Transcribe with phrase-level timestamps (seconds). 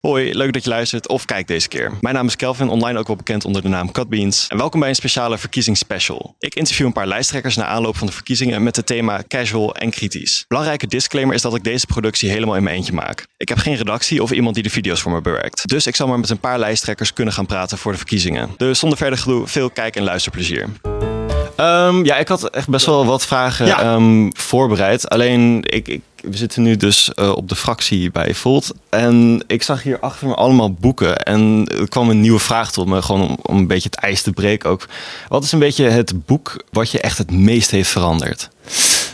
[0.00, 1.92] Hoi, leuk dat je luistert of kijkt deze keer.
[2.00, 4.46] Mijn naam is Kelvin, online ook wel bekend onder de naam Cutbeans.
[4.48, 6.34] En welkom bij een speciale verkiezingsspecial.
[6.38, 9.90] Ik interview een paar lijsttrekkers na aanloop van de verkiezingen met het thema casual en
[9.90, 10.44] kritisch.
[10.48, 13.26] Belangrijke disclaimer is dat ik deze productie helemaal in mijn eentje maak.
[13.36, 15.68] Ik heb geen redactie of iemand die de video's voor me bewerkt.
[15.68, 18.50] Dus ik zal maar met een paar lijsttrekkers kunnen gaan praten voor de verkiezingen.
[18.56, 20.68] Dus zonder verder gedoe, veel kijk- en luisterplezier.
[21.60, 23.82] Ehm, ja, ik had echt best wel wat vragen Ja.
[23.82, 25.08] ehm, voorbereid.
[25.08, 28.72] Alleen, ik, ik, we zitten nu dus eh, op de fractie bij Volt.
[28.90, 31.16] En ik zag hier achter me allemaal boeken.
[31.16, 34.22] En er kwam een nieuwe vraag tot me, gewoon om, om een beetje het ijs
[34.22, 34.86] te breken ook.
[35.28, 38.48] Wat is een beetje het boek wat je echt het meest heeft veranderd?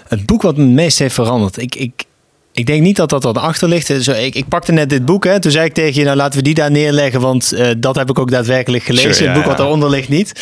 [0.09, 1.59] Het boek wat me het meest heeft veranderd.
[1.59, 2.04] Ik, ik,
[2.52, 3.92] ik denk niet dat dat wat achter ligt.
[4.01, 5.24] Zo, ik, ik pakte net dit boek.
[5.24, 5.40] Hè.
[5.40, 7.20] Toen zei ik tegen je, nou laten we die daar neerleggen.
[7.20, 9.15] Want eh, dat heb ik ook daadwerkelijk gelezen.
[9.15, 9.62] Sure, ja, het boek wat ja.
[9.62, 10.32] daaronder ligt niet.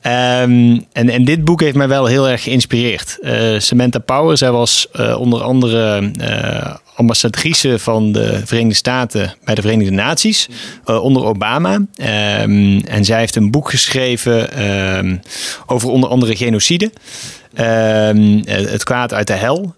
[0.00, 3.18] Ehm, en, en dit boek heeft mij wel heel erg geïnspireerd.
[3.22, 9.54] Eh, Samantha Power, zij was eh, onder andere eh, ambassadrice van de Verenigde Staten bij
[9.54, 10.48] de Verenigde Naties
[10.84, 11.80] eh, onder Obama.
[11.94, 15.16] Ehm, en zij heeft een boek geschreven ehm,
[15.66, 16.90] over onder andere genocide.
[18.44, 19.74] Het kwaad uit de hel.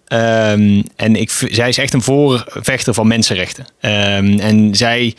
[0.97, 3.67] En ik, zij is echt een voorvechter van mensenrechten.
[3.81, 5.15] En zij,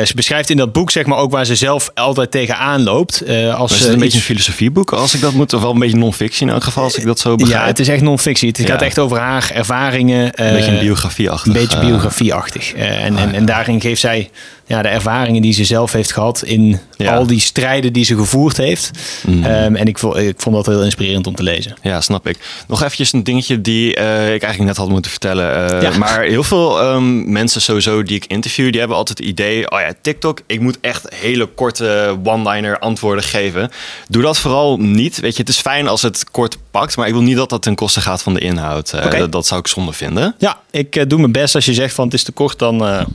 [0.00, 3.20] eh, ze beschrijft in dat boek zeg maar ook waar ze zelf altijd tegenaan loopt.
[3.20, 5.52] eh, als Is het een beetje een filosofieboek, als ik dat moet?
[5.52, 7.60] Of wel een beetje non-fiction in elk geval, als ik dat zo begrijp?
[7.60, 8.48] ja, het is echt non-fictie.
[8.48, 8.66] Het Ja.
[8.66, 10.24] gaat echt over haar ervaringen.
[10.34, 11.46] een beetje een eh, biografie-achtig.
[11.54, 12.72] een beetje biografieachtig.
[12.74, 12.86] En,
[13.16, 13.32] ah, en, ja.
[13.32, 14.30] en daarin geeft zij
[14.66, 17.16] ja, de ervaringen die ze zelf heeft gehad in Ja.
[17.16, 18.90] al die strijden die ze gevoerd heeft.
[19.26, 19.44] mm.
[19.44, 21.74] Ehm, en ik vond, ik vond dat heel inspirerend om te lezen.
[21.82, 22.38] Ja, snap ik.
[22.68, 25.70] Nog eventjes een dingetje die eh, ik eigenlijk net had moeten vertellen.
[25.72, 25.98] Eh, Ja.
[25.98, 29.70] Maar heel veel ehm, mensen sowieso die ik interview, die hebben altijd het idee...
[29.70, 33.70] oh ja, TikTok, ik moet echt hele korte one-liner antwoorden geven.
[34.08, 35.20] Doe dat vooral niet.
[35.20, 37.62] Weet je, het is fijn als het kort pakt, maar ik wil niet dat dat
[37.62, 38.92] ten koste gaat van de inhoud.
[38.92, 40.34] Eh, dat, dat zou ik zonde vinden.
[40.38, 41.54] Ja, ik doe mijn best.
[41.54, 43.06] Als je zegt van het is te kort, dan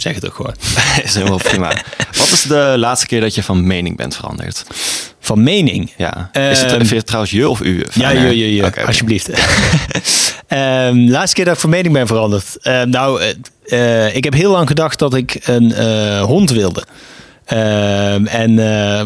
[0.00, 0.54] zeg het ook gewoon.
[1.04, 1.82] is helemaal prima.
[2.12, 4.64] Wat is de laatste keer dat je van mening bent veranderd?
[5.20, 5.92] Van mening.
[5.96, 6.30] Ja.
[6.32, 7.86] is het, Ehm, je trouwens je of u?
[7.92, 8.86] Ja, je, je, je.
[8.86, 9.30] Alsjeblieft.
[10.46, 12.56] Ehm, laatste keer dat ik van mening ben veranderd.
[12.62, 16.84] Ehm, nou, eh, eh, ik heb heel lang gedacht dat ik een eh, hond wilde.
[17.44, 18.56] En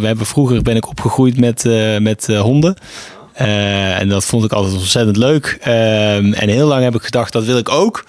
[0.00, 1.64] we hebben vroeger ben ik opgegroeid met,
[2.00, 2.74] met honden.
[3.32, 5.58] En dat vond ik altijd ontzettend leuk.
[5.60, 8.04] En heel lang heb ik gedacht, dat wil ik ook.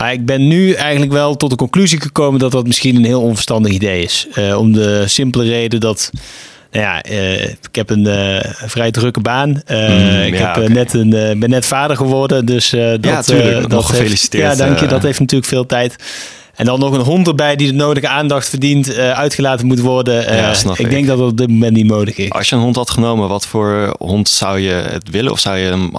[0.00, 3.22] Maar ik ben nu eigenlijk wel tot de conclusie gekomen dat dat misschien een heel
[3.22, 4.26] onverstandig idee is.
[4.32, 6.10] Eh, om de simpele reden dat.
[6.70, 9.48] Nou ja, eh, ik heb een eh, vrij drukke baan.
[9.48, 9.56] Mm,
[10.22, 12.46] ik ja, heb, net een, ben net vader geworden.
[12.46, 13.54] Dus dat, tuurlijk.
[13.54, 14.86] eh, Nog dat gefeliciteerd, Heeft, ja, dank je.
[14.86, 15.96] Dat heeft natuurlijk veel tijd.
[16.54, 20.34] En dan nog een hond erbij die de nodige aandacht verdient, uitgelaten moet worden.
[20.36, 20.90] Ja, ik, ik.
[20.90, 22.30] denk dat dat op dit moment niet nodig is.
[22.30, 25.32] Als je een hond had genomen, wat voor hond zou je het willen?
[25.32, 25.90] Of zou je hem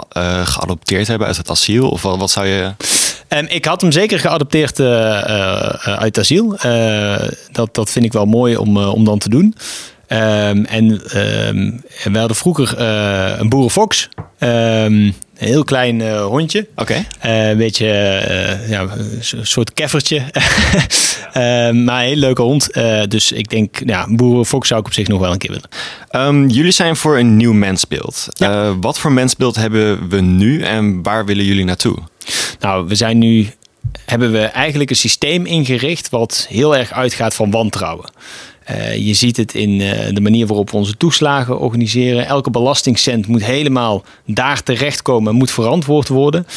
[0.45, 1.89] geadopteerd hebben uit het asiel?
[1.89, 2.72] Of wat, wat zou je...
[3.31, 6.56] Ehm, ik had hem zeker geadopteerd eh, eh, uit asiel.
[6.56, 9.56] Eh, dat, dat vind ik wel mooi om, om dan te doen.
[10.08, 11.72] Ehm, en ehm,
[12.12, 12.80] we hadden vroeger
[13.40, 14.09] een boerenfox.
[15.41, 16.68] Een heel klein eh, hondje.
[16.75, 17.06] Oké.
[17.19, 20.24] Eh, een beetje eh, ja, een soort keffertje.
[21.34, 22.74] Maar een hele leuke hond.
[23.07, 25.69] Dus ik denk, ja, een boerenfox zou ik op zich nog wel een keer willen.
[26.09, 28.28] Ehm, jullie zijn voor een nieuw mensbeeld.
[28.30, 28.80] Ja.
[28.80, 31.97] Wat voor mensbeeld hebben we nu en waar willen jullie naartoe?
[32.59, 33.50] Nou, we zijn nu
[34.06, 38.09] hebben we eigenlijk een systeem ingericht wat heel erg uitgaat van wantrouwen.
[38.72, 42.26] Eh, je ziet het in eh, de manier waarop we onze toeslagen organiseren.
[42.26, 46.48] Elke belastingcent moet helemaal daar terechtkomen en moet verantwoord worden.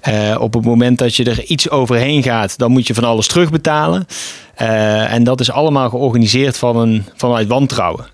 [0.00, 3.26] Eh, op het moment dat je er iets overheen gaat, dan moet je van alles
[3.26, 4.06] terugbetalen.
[4.54, 8.06] En dat is allemaal georganiseerd van een, vanuit wantrouwen.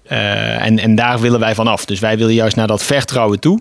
[0.59, 1.85] En, en daar willen wij vanaf.
[1.85, 3.61] Dus wij willen juist naar dat vertrouwen toe.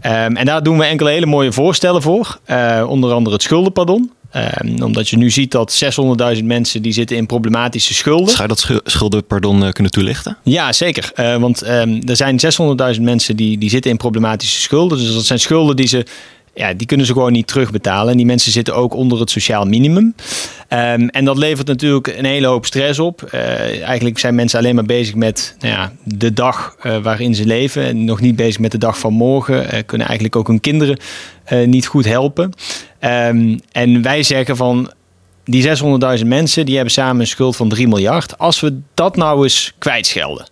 [0.00, 2.38] Ehm, en daar doen we enkele hele mooie voorstellen voor.
[2.86, 4.10] Onder andere het schuldenpardon.
[4.30, 5.82] Ehm, omdat je nu ziet dat
[6.36, 8.28] 600.000 mensen die zitten in problematische schulden.
[8.28, 10.36] Zou je dat schu- schuldenpardon eh, kunnen toelichten?
[10.42, 11.10] Ja, zeker.
[11.14, 12.38] Eh, want ehm, er zijn
[12.96, 14.98] 600.000 mensen die, die zitten in problematische schulden.
[14.98, 16.06] Dus dat zijn schulden die ze.
[16.56, 18.10] Ja, die kunnen ze gewoon niet terugbetalen.
[18.10, 20.14] En die mensen zitten ook onder het sociaal minimum.
[20.68, 23.22] Ehm, en dat levert natuurlijk een hele hoop stress op.
[23.22, 27.46] Eh, eigenlijk zijn mensen alleen maar bezig met nou ja, de dag eh, waarin ze
[27.46, 27.84] leven.
[27.84, 29.70] En nog niet bezig met de dag van morgen.
[29.70, 30.98] Eh, kunnen eigenlijk ook hun kinderen
[31.66, 32.52] niet goed helpen.
[32.98, 34.92] Ehm, en wij zeggen van
[35.44, 38.38] die 600.000 mensen die hebben samen een schuld van 3 miljard.
[38.38, 40.48] Als we dat nou eens kwijtschelden,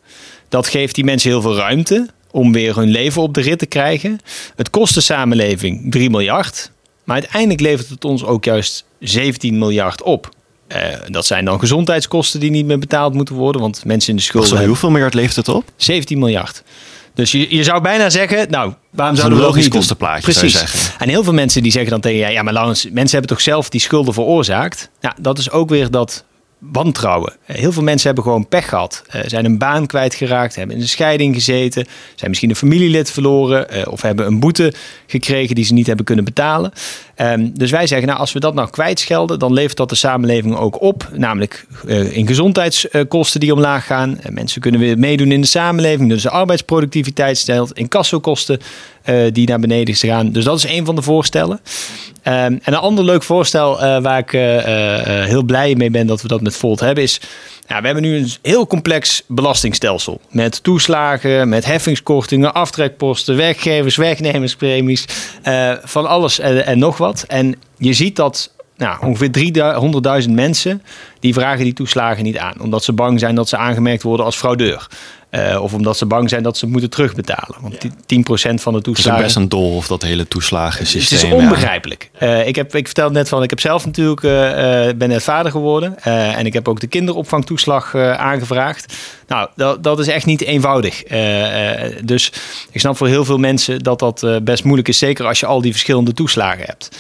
[0.49, 3.67] dat geeft die mensen heel veel ruimte om weer hun leven op de rit te
[3.67, 4.21] krijgen.
[4.57, 6.71] Het kost de samenleving 3 miljard,
[7.05, 10.29] maar uiteindelijk levert het ons ook juist 17 miljard op.
[10.67, 14.23] Eh, dat zijn dan gezondheidskosten die niet meer betaald moeten worden, want mensen in de
[14.23, 15.65] schulden hoeveel miljard levert het op?
[15.77, 16.63] 17 miljard.
[17.15, 20.71] Dus je, je zou bijna zeggen, nou, waarom zouden we logisch kostenplaatje, zou Precies.
[20.71, 21.01] zeggen.
[21.01, 23.41] En heel veel mensen die zeggen dan tegen je, ja, maar Laurens, mensen hebben toch
[23.41, 24.91] zelf die schulden veroorzaakt?
[25.01, 26.25] Ja, dat is ook weer dat
[26.73, 27.33] wantrouwen.
[27.45, 29.05] Heel veel mensen hebben gewoon pech gehad.
[29.27, 34.03] zijn een baan kwijtgeraakt, hebben in een scheiding gezeten, zijn misschien een familielid verloren of
[34.03, 34.73] hebben een boete
[35.07, 36.73] gekregen die ze niet hebben kunnen betalen.
[37.15, 40.57] Ehm, dus wij zeggen, nou, als we dat nou kwijtschelden, dan levert dat de samenleving
[40.57, 41.09] ook op.
[41.13, 41.67] Namelijk
[42.11, 44.19] in gezondheidskosten die omlaag gaan.
[44.29, 48.65] mensen kunnen weer meedoen in de samenleving, dus de arbeidsproductiviteit stelt, incassokosten uh,
[49.33, 50.33] die naar beneden gaan.
[50.33, 51.61] Dus dat is een van de voorstellen.
[52.27, 54.43] Um, en een ander leuk voorstel uh, waar ik uh,
[55.25, 57.21] heel blij mee ben dat we dat met Volt hebben is...
[57.67, 60.21] Ja, we hebben nu een heel complex belastingstelsel.
[60.31, 65.05] Met toeslagen, met heffingskortingen, aftrekposten, werkgevers, werknemerspremies.
[65.83, 67.25] van alles en nog wat.
[67.29, 70.83] En je ziet dat nou, ongeveer 300.000 mensen
[71.21, 72.61] die vragen die toeslagen niet aan.
[72.61, 74.89] Omdat ze bang zijn dat ze aangemerkt worden als fraudeur.
[75.31, 77.57] Uh, of omdat ze bang zijn dat ze moeten terugbetalen.
[77.61, 78.51] Want ja.
[78.51, 79.21] 10% van de toeslagen...
[79.21, 81.19] Het is best een dol of dat hele toeslagensysteem.
[81.19, 82.11] Het is onbegrijpelijk.
[82.21, 82.41] Ja.
[82.41, 84.31] Uh, ik, heb, ik vertelde net van, ik heb zelf natuurlijk, uh,
[84.97, 86.03] ben net vader geworden.
[86.03, 88.95] en ik heb ook de kinderopvangtoeslag aangevraagd.
[89.27, 91.03] Nou, dat, dat is echt niet eenvoudig.
[92.05, 92.33] dus
[92.71, 94.99] ik snap voor heel veel mensen dat dat best moeilijk is.
[94.99, 96.97] Zeker als je al die verschillende toeslagen hebt.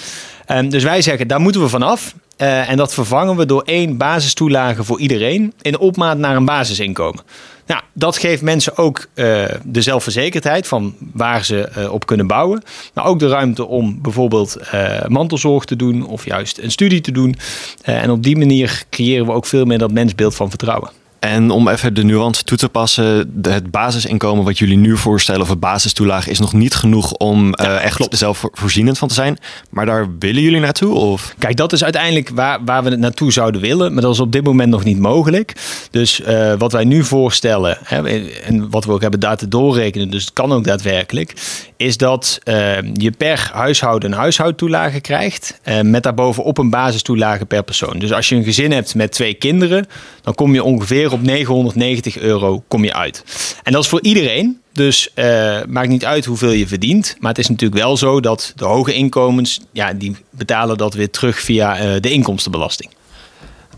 [0.49, 2.15] Um, dus wij zeggen, daar moeten we vanaf.
[2.39, 7.23] Uh, en dat vervangen we door één basistoelage voor iedereen in opmaat naar een basisinkomen.
[7.67, 12.63] Nou, dat geeft mensen ook uh, de zelfverzekerdheid van waar ze uh, op kunnen bouwen.
[12.95, 14.59] Maar ook de ruimte om bijvoorbeeld
[15.07, 17.37] mantelzorg te doen of juist een studie te doen.
[17.83, 20.91] en op die manier creëren we ook veel meer dat mensbeeld van vertrouwen.
[21.25, 25.49] En om even de nuance toe te passen, het basisinkomen wat jullie nu voorstellen, of
[25.49, 28.19] het basistoelage, is nog niet genoeg om ja, uh, echt klopt.
[28.19, 29.39] zelfvoorzienend van te zijn.
[29.71, 30.95] Maar daar willen jullie naartoe?
[30.95, 31.35] Of?
[31.39, 34.33] Kijk, dat is uiteindelijk waar, waar we het naartoe zouden willen, maar dat is op
[34.33, 35.53] dit moment nog niet mogelijk.
[35.91, 40.25] Dus uh, wat wij nu voorstellen, hè, en wat we ook hebben data doorrekenen, dus
[40.25, 41.33] het kan ook daadwerkelijk,
[41.77, 42.55] is dat uh,
[42.95, 47.99] je per huishouden een huishoudtoelage krijgt, met daarbovenop een basistoelage per persoon.
[47.99, 49.87] Dus als je een gezin hebt met twee kinderen,
[50.23, 53.25] dan kom je ongeveer op 990 euro kom je uit.
[53.63, 54.61] En dat is voor iedereen.
[54.73, 55.25] Dus uh,
[55.69, 57.17] maakt niet uit hoeveel je verdient.
[57.19, 61.11] Maar het is natuurlijk wel zo dat de hoge inkomens, ja, die betalen dat weer
[61.11, 62.91] terug via uh, de inkomstenbelasting.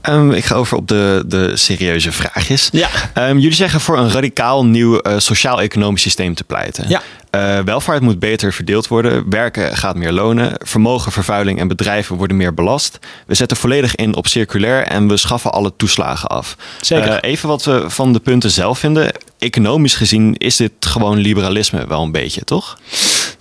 [0.09, 2.69] Um, ik ga over op de, de serieuze vraagjes.
[2.73, 2.89] Ja.
[3.15, 6.89] Um, jullie zeggen voor een radicaal nieuw uh, sociaal-economisch systeem te pleiten.
[6.89, 7.03] Ja.
[7.31, 9.31] Uh, welvaart moet beter verdeeld worden.
[9.31, 10.53] Werken gaat meer lonen.
[10.59, 12.99] Vermogen, vervuiling en bedrijven worden meer belast.
[13.27, 16.57] We zetten volledig in op circulair en we schaffen alle toeslagen af.
[16.81, 17.09] Zeker.
[17.09, 19.13] Uh, even wat we van de punten zelf vinden.
[19.39, 22.79] Economisch gezien is dit gewoon liberalisme wel een beetje, toch?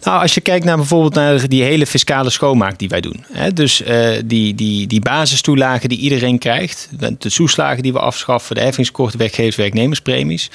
[0.06, 3.26] Nou, als je kijkt naar bijvoorbeeld naar die hele fiscale schoonmaak die wij doen.
[3.32, 8.56] Hè, dus uh, die, die, die basistoelagen die iedereen krijgt, de toeslagen die we afschaffen,
[8.56, 10.50] de heffingskorten, werkgevers, werknemerspremies.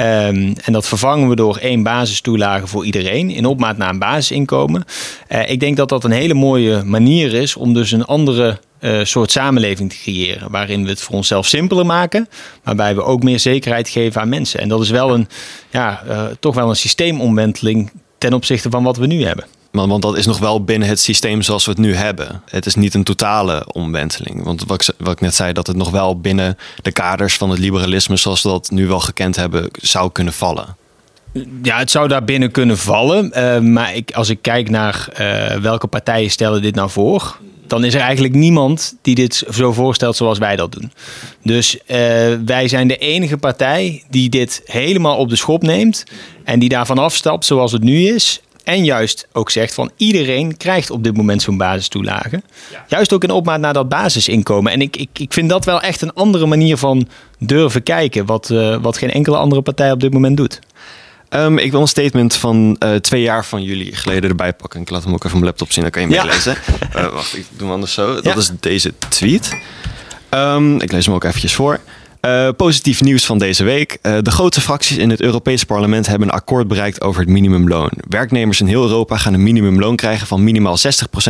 [0.00, 4.84] Um, en dat vervangen we door één basistoelage voor iedereen in opmaat naar een basisinkomen.
[5.28, 9.04] Uh, ik denk dat dat een hele mooie manier is om dus een andere uh,
[9.04, 10.50] soort samenleving te creëren.
[10.50, 12.28] Waarin we het voor onszelf simpeler maken,
[12.62, 14.60] waarbij we ook meer zekerheid geven aan mensen.
[14.60, 15.28] En dat is wel een,
[15.70, 16.02] ja,
[16.40, 19.44] toch wel een systeemomwenteling ten opzichte van wat we nu hebben.
[19.70, 22.42] Want dat is nog wel binnen het systeem zoals we het nu hebben.
[22.50, 24.44] Het is niet een totale omwenteling.
[24.44, 27.50] Want wat ik, wat ik net zei, dat het nog wel binnen de kaders van
[27.50, 30.76] het liberalisme zoals we dat nu wel gekend hebben, zou kunnen vallen.
[31.62, 33.32] Ja, het zou daar binnen kunnen vallen.
[33.36, 37.38] Uh, maar ik, als ik kijk naar uh, welke partijen stellen dit nou voor,
[37.68, 40.92] dan is er eigenlijk niemand die dit zo voorstelt zoals wij dat doen.
[41.42, 41.80] Dus uh,
[42.44, 46.04] wij zijn de enige partij die dit helemaal op de schop neemt
[46.44, 48.40] en die daarvan afstapt zoals het nu is.
[48.64, 52.42] En juist ook zegt van iedereen krijgt op dit moment zo'n basistoelage.
[52.72, 52.84] Ja.
[52.88, 54.72] Juist ook in opmaat naar dat basisinkomen.
[54.72, 57.08] En ik, ik, ik vind dat wel echt een andere manier van
[57.38, 58.26] durven kijken.
[58.26, 60.60] Wat, uh, wat geen enkele andere partij op dit moment doet.
[61.30, 64.80] Um, ik wil een statement van uh, twee jaar van jullie geleden erbij pakken.
[64.80, 66.56] Ik laat hem ook even op mijn laptop zien, dan kan je meelezen.
[66.92, 67.04] Ja.
[67.04, 68.14] Uh, wacht, ik doe hem anders zo.
[68.14, 68.36] Dat ja.
[68.36, 69.56] is deze tweet.
[70.30, 71.80] Um, ik lees hem ook eventjes voor.
[72.20, 73.98] Uh, positief nieuws van deze week.
[74.02, 77.90] Uh, de grootste fracties in het Europese parlement hebben een akkoord bereikt over het minimumloon.
[78.08, 80.80] Werknemers in heel Europa gaan een minimumloon krijgen van minimaal 60%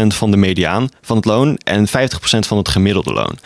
[0.07, 1.91] van de mediaan van het loon en 50%
[2.21, 3.39] van het gemiddelde loon.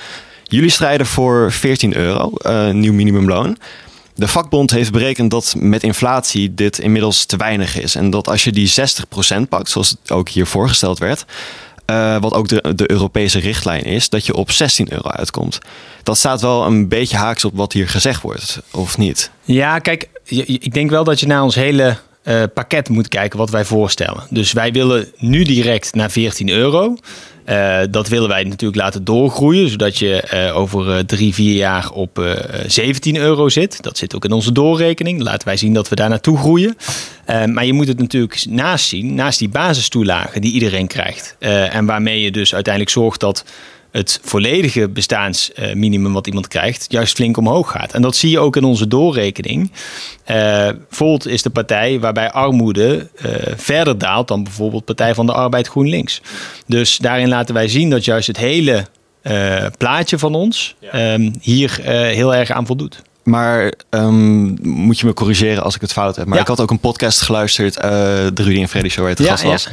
[0.43, 3.57] Jullie strijden voor 14 euro, uh, nieuw minimumloon.
[4.15, 7.95] De vakbond heeft berekend dat met inflatie dit inmiddels te weinig is.
[7.95, 8.73] En dat als je die
[9.37, 11.25] 60% pakt, zoals ook hier voorgesteld werd,
[11.87, 15.59] uh, wat ook de, de Europese richtlijn is, dat je op 16 euro uitkomt.
[16.03, 19.31] Dat staat wel een beetje haaks op wat hier gezegd wordt, of niet?
[19.45, 20.09] Ja, kijk,
[20.47, 24.27] ik denk wel dat je naar ons hele uh, pakket moet kijken wat wij voorstellen.
[24.31, 26.97] Dus wij willen nu direct naar 14 euro.
[27.47, 32.39] Uh, dat willen wij natuurlijk laten doorgroeien, zodat je uh, over drie, vier jaar op
[32.67, 33.83] 17 euro zit.
[33.83, 35.23] Dat zit ook in onze doorrekening.
[35.23, 36.77] Laten wij zien dat we daar naartoe groeien.
[37.27, 41.37] maar je moet het natuurlijk naast zien, naast die basistoelagen die iedereen krijgt.
[41.39, 43.45] en waarmee je dus uiteindelijk zorgt dat
[43.93, 47.93] het volledige bestaansminimum wat iemand krijgt, juist flink omhoog gaat.
[47.93, 49.73] En dat zie je ook in onze doorrekening.
[50.31, 55.33] Uh, Volt is de partij waarbij armoede uh, verder daalt dan bijvoorbeeld Partij van de
[55.33, 56.23] Arbeid GroenLinks.
[56.67, 58.87] Dus daarin laten wij zien dat juist het hele
[59.23, 61.13] uh, plaatje van ons ja.
[61.13, 63.03] um, hier heel erg aan voldoet.
[63.23, 66.27] Maar um, moet je me corrigeren als ik het fout heb.
[66.27, 66.43] Maar ja.
[66.43, 69.43] ik had ook een podcast geluisterd, de Rudy en Freddy Show, waar het ja, gast
[69.43, 69.69] was.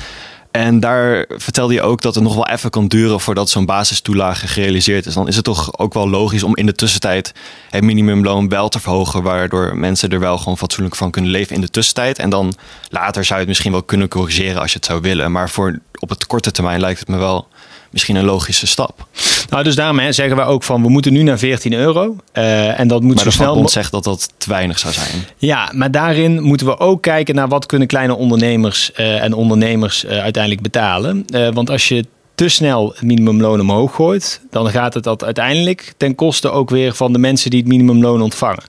[0.52, 4.48] En daar vertelde je ook dat het nog wel even kan duren voordat zo'n basistoelage
[4.48, 5.14] gerealiseerd is.
[5.14, 7.34] Dan is het toch ook wel logisch om in de tussentijd
[7.70, 11.62] het minimumloon wel te verhogen, waardoor mensen er wel gewoon fatsoenlijk van kunnen leven in
[11.62, 12.20] de tussentijd.
[12.20, 12.54] En dan
[12.90, 15.32] later zou je het misschien wel kunnen corrigeren als je het zou willen.
[15.32, 17.48] Maar voor op het korte termijn lijkt het me wel
[17.92, 19.08] misschien een logische stap.
[19.50, 22.16] Nou, dus daarom hè, zeggen we ook van we moeten nu naar 14 euro.
[22.34, 23.60] Uh, en dat moet maar zo de snel.
[23.60, 25.26] Maar zegt dat dat te weinig zou zijn.
[25.38, 30.06] Ja, maar daarin moeten we ook kijken naar wat kunnen kleine ondernemers uh, en ondernemers
[30.06, 31.26] uh, uiteindelijk betalen.
[31.54, 32.06] want als je
[32.40, 36.94] te snel het minimumloon omhoog gooit, dan gaat het dat uiteindelijk ten koste ook weer
[36.94, 38.64] van de mensen die het minimumloon ontvangen.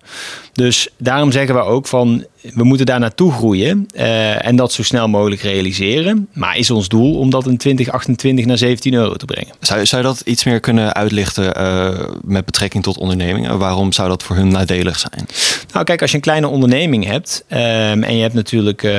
[0.61, 2.25] Dus daarom zeggen we ook van
[2.55, 6.29] we moeten daar naartoe groeien uh, en dat zo snel mogelijk realiseren.
[6.33, 9.55] Maar is ons doel om dat in 2028 naar 17 euro te brengen.
[9.61, 13.59] Zou, zou je dat iets meer kunnen uitlichten uh, met betrekking tot ondernemingen?
[13.59, 15.27] Waarom zou dat voor hun nadelig zijn?
[15.73, 17.59] Nou, kijk, als je een kleine onderneming hebt um,
[18.03, 18.91] en je hebt natuurlijk uh,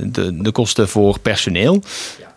[0.00, 1.82] de, de kosten voor personeel.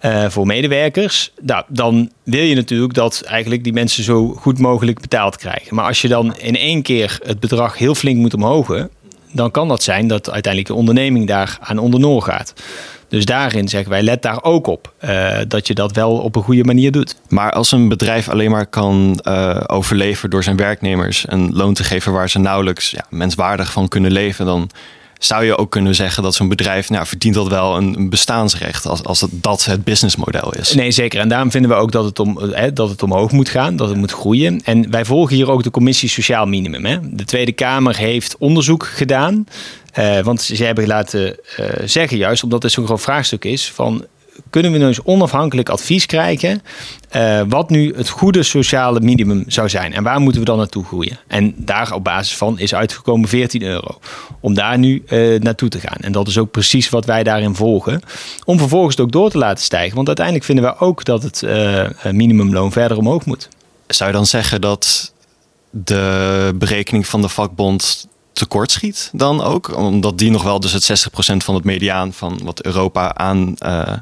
[0.05, 5.01] Uh, voor medewerkers, nou, dan wil je natuurlijk dat eigenlijk die mensen zo goed mogelijk
[5.01, 5.75] betaald krijgen.
[5.75, 8.89] Maar als je dan in één keer het bedrag heel flink moet omhogen,
[9.31, 12.53] dan kan dat zijn dat uiteindelijk de onderneming daar aan ondernoor gaat.
[13.11, 16.43] Dus daarin zeggen wij, let daar ook op uh, dat je dat wel op een
[16.43, 17.15] goede manier doet.
[17.29, 21.83] Maar als een bedrijf alleen maar kan uh, overleven door zijn werknemers een loon te
[21.83, 24.69] geven waar ze nauwelijks ja, menswaardig van kunnen leven, dan
[25.23, 28.85] zou je ook kunnen zeggen dat zo'n bedrijf nou, verdient dat wel een, een bestaansrecht
[28.85, 30.73] als, als het, dat het businessmodel is.
[30.73, 31.19] Nee, zeker.
[31.19, 33.89] En daarom vinden we ook dat het, om, hè, dat het omhoog moet gaan, dat
[33.89, 34.61] het moet groeien.
[34.63, 36.85] En wij volgen hier ook de commissie Sociaal Minimum.
[36.85, 36.97] Hè.
[37.01, 39.45] De Tweede Kamer heeft onderzoek gedaan.
[39.99, 44.05] Uh, want ze hebben laten uh, zeggen, juist omdat het zo'n groot vraagstuk is, van
[44.49, 46.61] kunnen we nu eens onafhankelijk advies krijgen
[47.15, 49.93] uh, wat nu het goede sociale minimum zou zijn.
[49.93, 51.19] En waar moeten we dan naartoe groeien?
[51.27, 53.99] En daar op basis van is uitgekomen 14 euro.
[54.39, 55.97] Om daar nu uh, naartoe te gaan.
[55.99, 58.01] En dat is ook precies wat wij daarin volgen.
[58.45, 59.95] Om vervolgens het ook door te laten stijgen.
[59.95, 63.49] Want uiteindelijk vinden we ook dat het uh, minimumloon verder omhoog moet.
[63.87, 65.13] Zou je dan zeggen dat
[65.69, 69.77] de berekening van de vakbond tekort schiet dan ook?
[69.77, 73.93] Omdat die nog wel dus het 60% van het mediaan van wat Europa aan uh,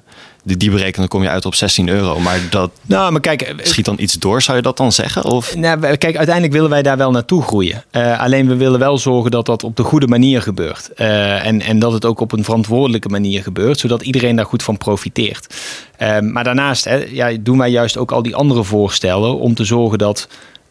[0.44, 2.20] die, die berekenen, dan kom je uit op 16 euro.
[2.20, 5.24] Maar dat nou, maar kijk, schiet dan iets door, zou je dat dan zeggen?
[5.24, 5.56] Of?
[5.56, 7.84] Nou, kijk, uiteindelijk willen wij daar wel naartoe groeien.
[7.92, 10.90] Uh, alleen we willen wel zorgen dat dat op de goede manier gebeurt.
[10.96, 14.64] Uh, en, en dat het ook op een verantwoordelijke manier gebeurt, zodat iedereen daar goed
[14.64, 15.56] van profiteert.
[16.02, 19.64] Uh, maar daarnaast hè, ja, doen wij juist ook al die andere voorstellen om te
[19.64, 20.28] zorgen dat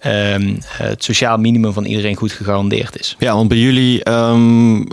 [0.07, 3.17] um, het sociaal minimum van iedereen goed gegarandeerd is.
[3.19, 4.87] Ja, want bij jullie, um,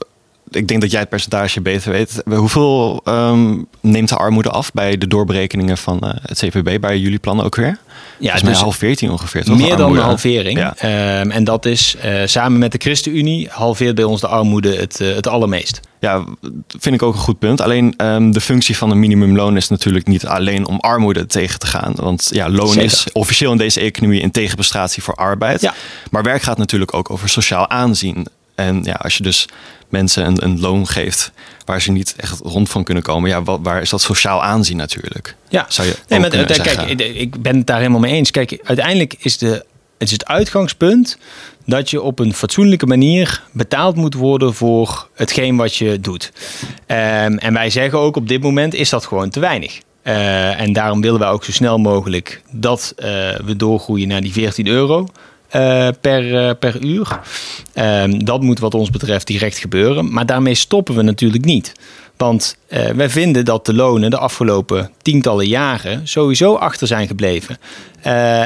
[0.56, 2.22] ik denk dat jij het percentage beter weet.
[2.26, 7.20] Hoeveel um, neemt de armoede af bij de doorberekeningen van uh, het CVB, bij jullie
[7.20, 7.78] plannen ook weer?
[8.20, 9.44] Ja, Volgens dus halveert hij ongeveer.
[9.44, 10.58] Toch, meer dan een halvering.
[10.58, 10.76] Ja.
[11.26, 15.16] en dat is uh, samen met de ChristenUnie halveert bij ons de armoede het, uh,
[15.16, 15.80] het allermeest.
[16.00, 16.24] Ja,
[16.68, 17.62] vind ik ook een goed punt.
[17.62, 21.68] Alleen um, de functie van een minimumloon is natuurlijk niet alleen om armoede tegen te
[21.68, 21.94] gaan.
[21.96, 22.84] Want ja, loon Zeker.
[22.84, 25.62] is officieel in deze economie een tegenprestatie voor arbeid.
[25.62, 25.74] Ja.
[26.12, 28.28] Maar werk gaat natuurlijk ook over sociaal aanzien.
[28.56, 29.48] En ja, als je dus
[29.90, 31.32] mensen een, een loon geeft
[31.66, 34.78] waar ze niet echt rond van kunnen komen, ja, wat, waar is dat sociaal aanzien
[34.78, 35.36] natuurlijk?
[35.50, 38.32] Ja, zou je nee, maar, kijk, ik ben het daar helemaal mee eens.
[38.32, 39.66] Kijk, uiteindelijk is de,
[39.98, 41.18] het is het uitgangspunt
[41.66, 46.32] dat je op een fatsoenlijke manier betaald moet worden voor hetgeen wat je doet.
[46.88, 49.80] Um, en wij zeggen ook op dit moment is dat gewoon te weinig.
[50.04, 53.06] Uh, en daarom willen wij ook zo snel mogelijk dat uh,
[53.46, 55.08] we doorgroeien naar die 14 euro.
[55.56, 57.20] Uh, per, per uur.
[57.76, 60.14] Um, dat moet wat ons betreft direct gebeuren.
[60.14, 61.72] Maar daarmee stoppen we natuurlijk niet.
[62.18, 67.58] Want uh, wij vinden dat de lonen de afgelopen tientallen jaren sowieso achter zijn gebleven.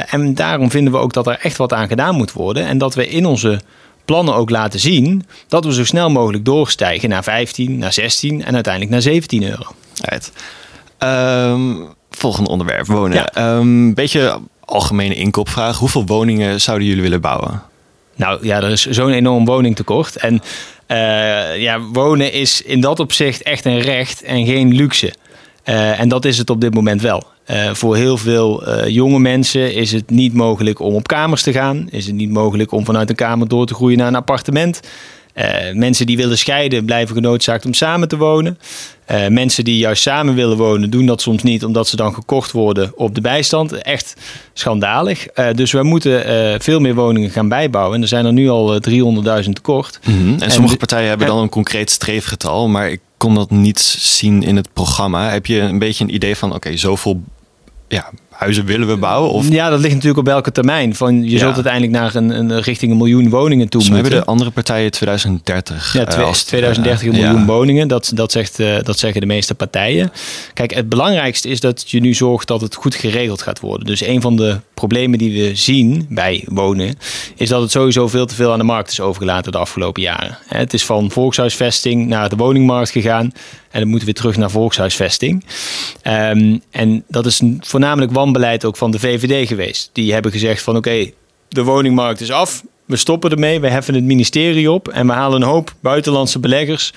[0.06, 2.66] En daarom vinden we ook dat er echt wat aan gedaan moet worden.
[2.66, 3.60] En dat we in onze
[4.04, 8.54] plannen ook laten zien dat we zo snel mogelijk doorstijgen naar 15, naar 16 en
[8.54, 9.64] uiteindelijk naar 17 euro.
[10.00, 10.32] Right.
[10.98, 13.28] Um, volgende onderwerp, wonen.
[13.32, 13.56] Ja.
[13.56, 14.40] Um, beetje
[14.70, 15.78] algemene inkoopvraag.
[15.78, 17.62] Hoeveel woningen zouden jullie willen bouwen?
[18.16, 20.16] Nou ja, er is zo'n enorm woningtekort.
[20.16, 20.34] En
[20.88, 25.12] uh, ja, wonen is in dat opzicht echt een recht en geen luxe.
[25.64, 27.22] Uh, en dat is het op dit moment wel.
[27.46, 31.88] Uh, voor heel veel jonge mensen is het niet mogelijk om op kamers te gaan.
[31.90, 34.80] Is het niet mogelijk om vanuit een kamer door te groeien naar een appartement.
[35.72, 38.58] Mensen die willen scheiden blijven genoodzaakt om samen te wonen.
[39.10, 42.52] Uh, mensen die juist samen willen wonen, doen dat soms niet, omdat ze dan gekocht
[42.52, 43.72] worden op de bijstand.
[43.72, 44.16] Echt
[44.52, 45.26] schandalig.
[45.34, 47.94] Uh, dus we moeten uh, veel meer woningen gaan bijbouwen.
[47.94, 49.98] En er zijn er nu al 300.000 tekort.
[50.06, 50.40] Mm -hmm.
[50.40, 54.56] En sommige partijen hebben dan een concreet streefgetal, maar ik kon dat niet zien in
[54.56, 55.30] het programma.
[55.30, 57.22] Heb je een beetje een idee van, oké, okay, zoveel
[57.88, 59.30] ja, huizen willen we bouwen?
[59.30, 59.48] Of?
[59.48, 60.94] Ja, dat ligt natuurlijk op welke termijn.
[60.94, 64.24] Van, je zult uiteindelijk naar een, een richting een miljoen woningen toe dus hebben de
[64.24, 65.92] andere partijen 2030.
[65.92, 67.88] Ja, twee, als 2030 een miljoen woningen.
[67.88, 70.12] Dat, dat, zegt, uh, dat zeggen de meeste partijen.
[70.54, 73.86] Kijk, het belangrijkste is dat je nu zorgt dat het goed geregeld gaat worden.
[73.86, 76.94] Dus een van de problemen die we zien bij wonen...
[77.36, 80.38] is dat het sowieso veel te veel aan de markt is overgelaten de afgelopen jaren.
[80.46, 83.32] Het is van volkshuisvesting naar de woningmarkt gegaan...
[83.70, 85.44] En dan moeten we weer terug naar volkshuisvesting.
[86.04, 89.90] Um, en dat is voornamelijk wanbeleid ook van de VVD geweest.
[89.92, 91.10] Die hebben gezegd van oké,
[91.48, 92.64] de woningmarkt is af.
[92.84, 96.92] We stoppen ermee, we heffen het ministerie op en we halen een hoop buitenlandse beleggers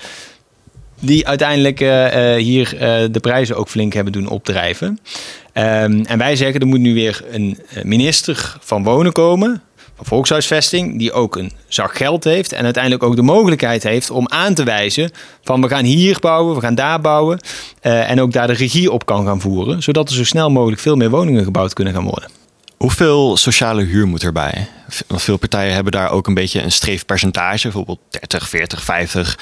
[1.00, 4.88] die uiteindelijk uh, uh, hier uh, de prijzen ook flink hebben doen opdrijven.
[4.88, 9.62] Um, en wij zeggen er moet nu weer een minister van wonen komen,
[10.00, 14.54] volkshuisvesting, die ook een zak geld heeft en uiteindelijk ook de mogelijkheid heeft om aan
[14.54, 15.10] te wijzen
[15.42, 17.40] van we gaan hier bouwen, we gaan daar bouwen
[17.82, 20.80] uh, en ook daar de regie op kan gaan voeren, zodat er zo snel mogelijk
[20.80, 22.30] veel meer woningen gebouwd kunnen gaan worden.
[22.76, 24.68] Hoeveel sociale huur moet erbij?
[25.08, 29.38] Veel partijen hebben daar ook een beetje een streefpercentage, bijvoorbeeld 30, 40, 50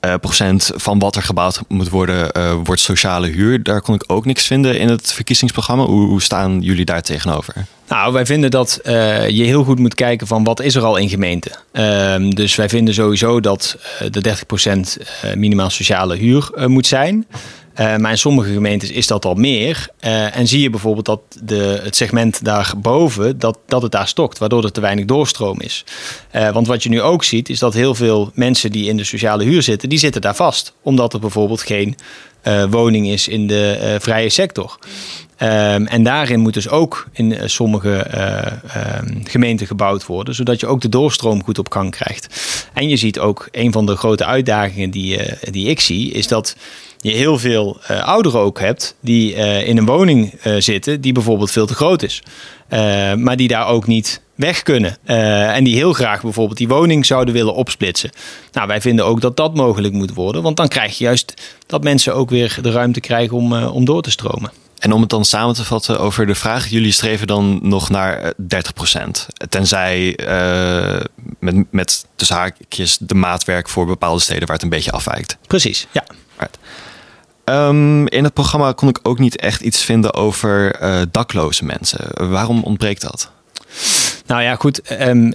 [0.00, 3.62] uh, procent van wat er gebouwd moet worden, uh, wordt sociale huur.
[3.62, 5.84] Daar kon ik ook niks vinden in het verkiezingsprogramma.
[5.84, 7.54] Hoe staan jullie daar tegenover?
[7.88, 10.96] Nou, wij vinden dat uh, je heel goed moet kijken van wat is er al
[10.96, 11.50] in gemeente.
[11.72, 13.78] Uh, dus wij vinden sowieso dat
[14.10, 14.36] de
[15.32, 17.26] 30% minimaal sociale huur moet zijn.
[17.76, 19.88] Maar in sommige gemeentes is dat al meer.
[20.32, 24.64] En zie je bijvoorbeeld dat de, het segment daarboven, dat, dat het daar stokt, waardoor
[24.64, 25.84] er te weinig doorstroom is.
[26.52, 29.44] Want wat je nu ook ziet, is dat heel veel mensen die in de sociale
[29.44, 30.72] huur zitten, die zitten daar vast.
[30.82, 31.96] Omdat er bijvoorbeeld geen
[32.70, 34.78] woning is in de vrije sector.
[35.38, 40.80] Um, en daarin moet dus ook in sommige uh, gemeenten gebouwd worden, zodat je ook
[40.80, 42.26] de doorstroom goed op gang krijgt.
[42.72, 45.18] En je ziet ook een van de grote uitdagingen die,
[45.50, 46.56] die ik zie, is dat
[46.98, 51.74] je heel veel ouderen ook hebt die in een woning zitten die bijvoorbeeld veel te
[51.74, 52.22] groot is.
[53.16, 54.96] maar die daar ook niet weg kunnen.
[55.04, 58.10] en die heel graag bijvoorbeeld die woning zouden willen opsplitsen.
[58.52, 60.42] Nou, wij vinden ook dat dat mogelijk moet worden.
[60.42, 61.34] Want dan krijg je juist
[61.66, 64.50] dat mensen ook weer de ruimte krijgen om, om door te stromen.
[64.84, 68.32] En om het dan samen te vatten over de vraag, jullie streven dan nog naar
[68.32, 68.36] 30%.
[69.48, 71.00] Tenzij uh,
[71.38, 75.36] met, met tussen haakjes de maatwerk voor bepaalde steden waar het een beetje afwijkt.
[75.46, 76.04] Precies, ja.
[76.36, 76.58] Right.
[77.44, 80.78] Um, in het programma kon ik ook niet echt iets vinden over
[81.10, 82.30] dakloze mensen.
[82.30, 83.30] Waarom ontbreekt dat?
[84.26, 85.00] Nou ja, goed.
[85.00, 85.34] Um,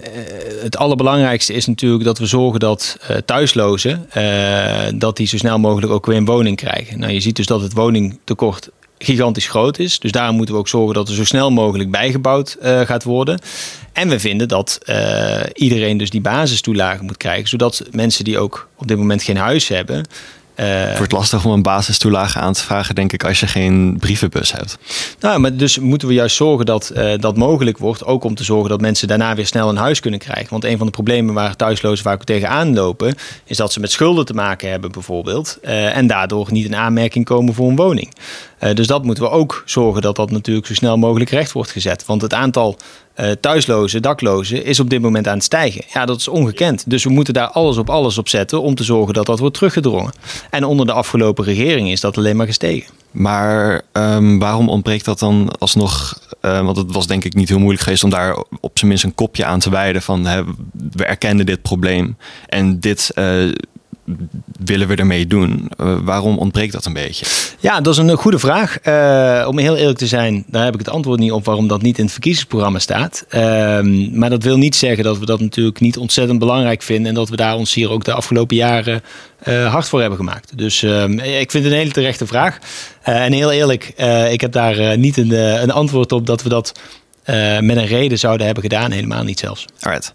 [0.61, 4.09] het allerbelangrijkste is natuurlijk dat we zorgen dat uh, thuislozen...
[4.17, 6.99] Uh, dat die zo snel mogelijk ook weer een woning krijgen.
[6.99, 9.99] Nou, je ziet dus dat het woningtekort gigantisch groot is.
[9.99, 13.39] Dus daarom moeten we ook zorgen dat er zo snel mogelijk bijgebouwd gaat worden.
[13.93, 14.79] En we vinden dat
[15.53, 19.67] iedereen dus die basistoelagen moet krijgen, zodat mensen die ook op dit moment geen huis
[19.67, 20.05] hebben,
[20.59, 23.97] uh, het wordt lastig om een basistoelage aan te vragen, denk ik, als je geen
[23.99, 24.77] brievenbus hebt.
[25.19, 28.05] Nou, maar dus moeten we juist zorgen dat uh, dat mogelijk wordt.
[28.05, 30.49] Ook om te zorgen dat mensen daarna weer snel een huis kunnen krijgen.
[30.49, 34.25] Want een van de problemen waar thuislozen vaak tegenaan lopen, is dat ze met schulden
[34.25, 35.57] te maken hebben, bijvoorbeeld.
[35.63, 38.13] Uh, en daardoor niet in aanmerking komen voor een woning.
[38.73, 42.05] Dus dat moeten we ook zorgen dat dat natuurlijk zo snel mogelijk recht wordt gezet.
[42.05, 42.77] Want het aantal
[43.19, 45.83] uh, thuislozen, daklozen, is op dit moment aan het stijgen.
[45.93, 46.89] Ja, dat is ongekend.
[46.89, 49.55] Dus we moeten daar alles op alles op zetten om te zorgen dat dat wordt
[49.55, 50.13] teruggedrongen.
[50.49, 52.93] En onder de afgelopen regering is dat alleen maar gestegen.
[53.11, 56.19] Maar um, waarom ontbreekt dat dan alsnog?
[56.41, 59.03] Uh, want het was denk ik niet heel moeilijk geweest om daar op zijn minst
[59.03, 60.43] een kopje aan te wijden van hè,
[60.91, 62.17] we erkennen dit probleem
[62.47, 63.11] en dit
[64.65, 65.71] willen we ermee doen?
[65.81, 67.25] Uh, waarom ontbreekt dat een beetje?
[67.59, 68.77] Ja, dat is een goede vraag.
[68.83, 71.81] Uh, om heel eerlijk te zijn, daar heb ik het antwoord niet op waarom dat
[71.81, 73.25] niet in het verkiezingsprogramma staat.
[73.29, 73.41] Uh,
[74.11, 77.29] maar dat wil niet zeggen dat we dat natuurlijk niet ontzettend belangrijk vinden en dat
[77.29, 79.03] we daar ons hier ook de afgelopen jaren
[79.43, 80.57] hard voor hebben gemaakt.
[80.57, 82.57] Dus ehm, ik vind het een hele terechte vraag.
[83.01, 83.93] en heel eerlijk,
[84.29, 86.71] ik heb daar niet een, een, antwoord op dat we dat
[87.61, 88.91] met een reden zouden hebben gedaan.
[88.91, 89.65] Helemaal niet zelfs.
[89.79, 90.13] Alright.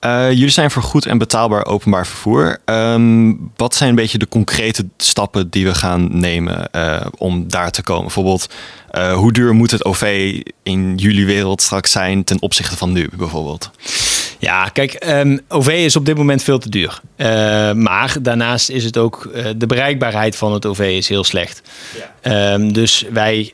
[0.00, 2.58] Uh, jullie zijn voor goed en betaalbaar openbaar vervoer.
[2.64, 7.70] Um, wat zijn een beetje de concrete stappen die we gaan nemen uh, om daar
[7.70, 8.02] te komen?
[8.02, 8.54] Bijvoorbeeld,
[8.92, 13.08] uh, hoe duur moet het OV in jullie wereld straks zijn ten opzichte van nu
[13.16, 13.70] bijvoorbeeld?
[14.38, 17.00] Ja, kijk, um, OV is op dit moment veel te duur.
[17.74, 21.62] maar daarnaast is het ook de bereikbaarheid van het OV is heel slecht.
[22.22, 22.52] Ja.
[22.52, 23.52] Um, dus wij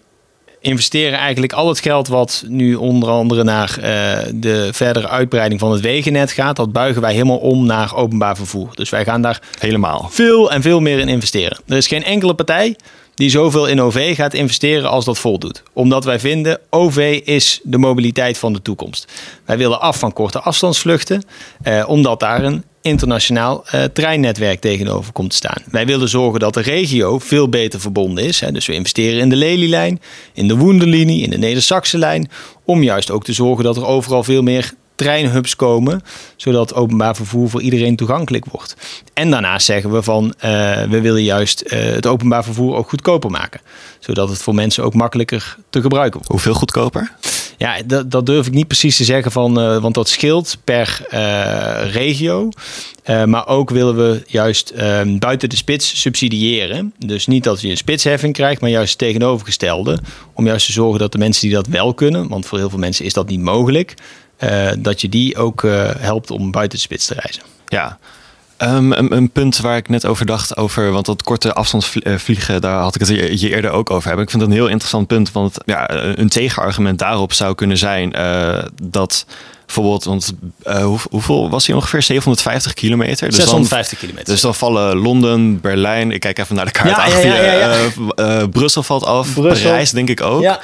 [0.65, 3.85] investeren eigenlijk al het geld wat nu onder andere naar uh,
[4.35, 8.69] de verdere uitbreiding van het wegennet gaat, dat buigen wij helemaal om naar openbaar vervoer.
[8.75, 11.59] Dus wij gaan daar helemaal veel en veel meer in investeren.
[11.67, 12.77] Er is geen enkele partij
[13.15, 15.63] die zoveel in OV gaat investeren als dat voldoet.
[15.73, 19.13] Omdat wij vinden, OV is de mobiliteit van de toekomst.
[19.45, 21.23] Wij willen af van korte afstandsvluchten,
[21.63, 25.63] eh, omdat daar een internationaal uh, treinnetwerk tegenover komt te staan.
[25.71, 28.41] Wij willen zorgen dat de regio veel beter verbonden is.
[28.41, 28.53] Hè.
[28.53, 30.01] Dus we investeren in de Lelylijn,
[30.33, 32.31] in de Woenderlinie, in de Neder-Saxe-lijn.
[32.65, 36.03] Om juist ook te zorgen dat er overal veel meer treinhubs komen,
[36.37, 38.77] zodat openbaar vervoer voor iedereen toegankelijk wordt.
[39.15, 40.43] En daarnaast zeggen we van uh,
[40.83, 43.61] we willen juist uh, het openbaar vervoer ook goedkoper maken,
[43.99, 46.29] zodat het voor mensen ook makkelijker te gebruiken wordt.
[46.29, 47.13] Hoeveel goedkoper?
[47.59, 51.07] Ja, dat, dat durf ik niet precies te zeggen van, uh, want dat scheelt per
[51.93, 52.49] regio.
[53.05, 56.93] maar ook willen we juist ehm, buiten de spits subsidiëren.
[56.99, 59.99] Dus niet dat je een spitsheffing krijgt, maar juist het tegenovergestelde.
[60.33, 62.79] Om juist te zorgen dat de mensen die dat wel kunnen, want voor heel veel
[62.79, 63.95] mensen is dat niet mogelijk,
[64.79, 67.43] dat je die ook uh, helpt om buiten de spits te reizen.
[67.67, 67.99] Ja,
[68.59, 72.81] Um, een, een, punt waar ik net over dacht, over, want dat korte afstandsvliegen, daar
[72.81, 74.25] had ik het je eerder ook over hebben.
[74.25, 78.15] Ik vind dat een heel interessant punt, want ja, een tegenargument daarop zou kunnen zijn
[78.17, 79.27] uh, dat
[79.67, 80.33] bijvoorbeeld, want
[80.67, 82.03] uh, hoe, hoeveel was hij ongeveer?
[82.03, 83.27] 750 kilometer?
[83.29, 84.33] Dus 650 kilometer.
[84.33, 87.75] Dus dan vallen Londen, Berlijn, ik kijk even naar de kaart ja, achter ja,
[88.17, 89.69] ja, Brussel valt af, Brussel.
[89.69, 90.59] Parijs denk ik ook.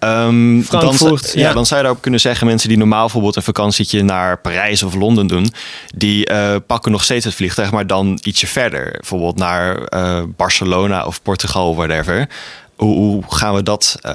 [0.00, 3.42] Um, Frankfurt, dan, ja, dan zou je daarop kunnen zeggen: mensen die normaal bijvoorbeeld een
[3.42, 5.52] vakantietje naar Parijs of Londen doen,
[5.94, 8.90] die uh, pakken nog steeds het vliegtuig, maar dan ietsje verder.
[8.90, 12.28] Bijvoorbeeld naar uh, Barcelona of Portugal, whatever.
[12.76, 13.98] Hoe, hoe gaan we dat?
[14.06, 14.12] Uh,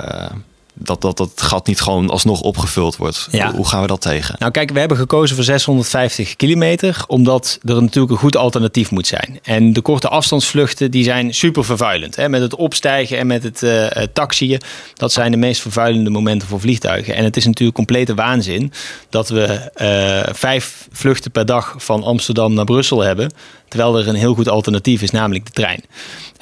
[0.73, 3.27] dat, dat dat gat niet gewoon alsnog opgevuld wordt.
[3.31, 3.53] Ja.
[3.55, 4.35] Hoe gaan we dat tegen?
[4.39, 9.07] Nou kijk, we hebben gekozen voor 650 kilometer, omdat er natuurlijk een goed alternatief moet
[9.07, 9.39] zijn.
[9.43, 12.15] En de korte afstandsvluchten die zijn super vervuilend.
[12.15, 12.29] Hè?
[12.29, 14.61] Met het opstijgen en met het uh, taxiën,
[14.93, 17.15] dat zijn de meest vervuilende momenten voor vliegtuigen.
[17.15, 18.71] En het is natuurlijk complete waanzin
[19.09, 19.71] dat we
[20.27, 23.31] uh, vijf vluchten per dag van Amsterdam naar Brussel hebben.
[23.67, 25.83] Terwijl er een heel goed alternatief is, namelijk de trein.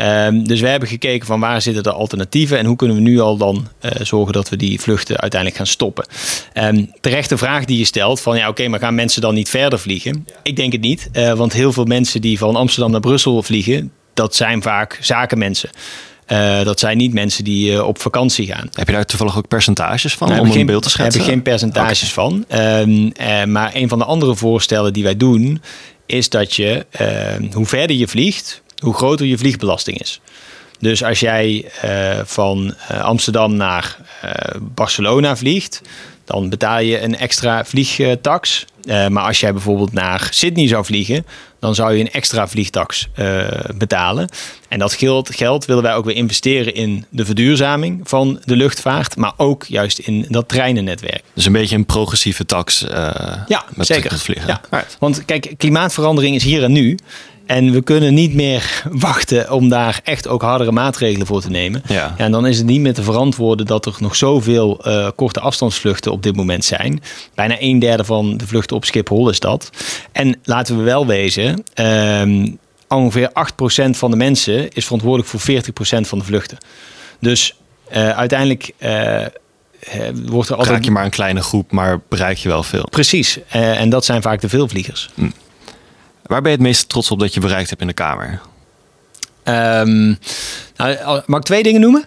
[0.01, 3.19] Um, dus we hebben gekeken van waar zitten de alternatieven en hoe kunnen we nu
[3.19, 6.05] al dan uh, zorgen dat we die vluchten uiteindelijk gaan stoppen.
[6.53, 9.49] Um, terechte vraag die je stelt van ja oké, okay, maar gaan mensen dan niet
[9.49, 10.27] verder vliegen?
[10.43, 13.91] Ik denk het niet, uh, want heel veel mensen die van Amsterdam naar Brussel vliegen,
[14.13, 15.69] dat zijn vaak zakenmensen.
[16.27, 18.69] Uh, dat zijn niet mensen die uh, op vakantie gaan.
[18.73, 21.21] Heb je daar toevallig ook percentages van nou, om geen, een beeld te schetsen?
[21.21, 22.29] Heb ik geen percentages okay.
[22.29, 22.59] van.
[22.59, 25.61] Um, uh, maar een van de andere voorstellen die wij doen...
[26.05, 26.85] is dat je,
[27.53, 30.21] hoe verder je vliegt, hoe groter je vliegbelasting is.
[30.79, 31.71] Dus als jij
[32.25, 33.97] van Amsterdam naar
[34.61, 35.81] Barcelona vliegt...
[36.25, 38.65] dan betaal je een extra vliegtax.
[38.85, 41.25] maar als jij bijvoorbeeld naar Sydney zou vliegen
[41.61, 44.29] dan zou je een extra vliegtax uh, betalen.
[44.67, 49.15] En dat geld, geld willen wij ook weer investeren in de verduurzaming van de luchtvaart,
[49.15, 51.23] maar ook juist in dat treinennetwerk.
[51.33, 52.83] Dus een beetje een progressieve tax.
[52.83, 52.89] Uh,
[53.47, 54.19] ja, met zeker.
[54.19, 54.47] Vliegen.
[54.47, 54.85] Ja.
[54.99, 56.97] Want kijk, klimaatverandering is hier en nu.
[57.51, 61.83] En we kunnen niet meer wachten om daar echt ook hardere maatregelen voor te nemen.
[61.87, 61.95] Ja.
[61.95, 65.39] ja en dan is het niet meer te verantwoorden dat er nog zoveel uh, korte
[65.39, 67.01] afstandsvluchten op dit moment zijn.
[67.35, 69.69] Bijna een derde van de vluchten op Schiphol is dat.
[70.11, 73.33] En laten we wel wezen, um, ongeveer 8%
[73.89, 76.57] van de mensen is verantwoordelijk voor 40% van de vluchten.
[77.19, 77.55] Dus
[77.91, 78.71] uh, uiteindelijk.
[78.79, 79.25] Uh,
[80.25, 80.75] wordt er altijd...
[80.75, 82.87] Raak je maar een kleine groep, maar bereik je wel veel.
[82.89, 83.37] Precies.
[83.37, 85.09] Uh, en dat zijn vaak de veelvliegers.
[85.15, 85.29] Hm.
[86.31, 88.41] Waar ben je het meest trots op dat je bereikt hebt in de Kamer?
[89.43, 90.17] Um,
[90.75, 92.05] nou, mag ik twee dingen noemen?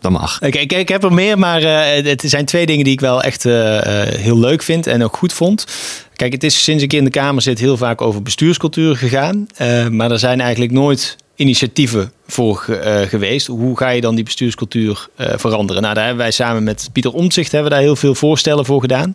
[0.00, 0.40] Dat mag.
[0.40, 3.22] Ik, ik, ik heb er meer, maar uh, het zijn twee dingen die ik wel
[3.22, 5.66] echt uh, uh, heel leuk vind en ook goed vond.
[6.14, 9.46] Kijk, het is sinds ik in de Kamer zit heel vaak over bestuurscultuur gegaan.
[9.90, 13.46] maar er zijn eigenlijk nooit initiatieven voor uh, geweest.
[13.46, 15.82] Hoe ga je dan die bestuurscultuur uh, veranderen?
[15.82, 19.12] Nou, daar hebben wij samen met Pieter Omtzigt hebben daar heel veel voorstellen voor gedaan.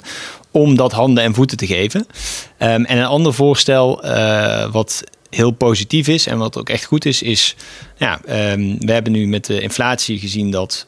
[0.51, 1.99] Om dat handen en voeten te geven.
[1.99, 7.05] Um, en een ander voorstel uh, wat heel positief is en wat ook echt goed
[7.05, 7.55] is, is...
[7.97, 8.19] Ja,
[8.51, 10.87] um, we hebben nu met de inflatie gezien dat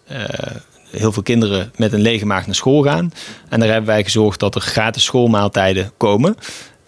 [0.91, 3.13] heel veel kinderen met een lege maag naar school gaan.
[3.49, 6.35] En daar hebben wij gezorgd dat er gratis schoolmaaltijden komen.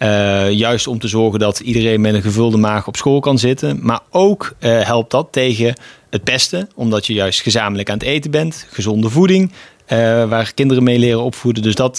[0.02, 3.78] Uh, juist om te zorgen dat iedereen met een gevulde maag op school kan zitten.
[3.82, 5.74] Maar ook uh, helpt dat tegen
[6.10, 8.66] het pesten, omdat je juist gezamenlijk aan het eten bent.
[8.70, 9.52] Gezonde voeding,
[9.88, 11.62] uh, waar kinderen mee leren opvoeden.
[11.62, 11.98] Dus dat,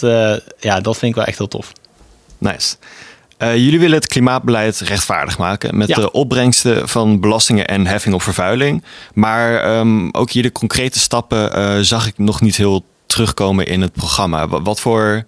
[0.59, 1.71] ja, dat vind ik wel echt heel tof.
[2.37, 2.75] Nice.
[3.37, 5.95] jullie willen het klimaatbeleid rechtvaardig maken met Ja.
[5.95, 8.83] de opbrengsten van belastingen en heffing op vervuiling.
[9.13, 13.93] Maar um, ook hier de concrete stappen zag ik nog niet heel terugkomen in het
[13.93, 14.47] programma.
[14.47, 15.25] Wat voor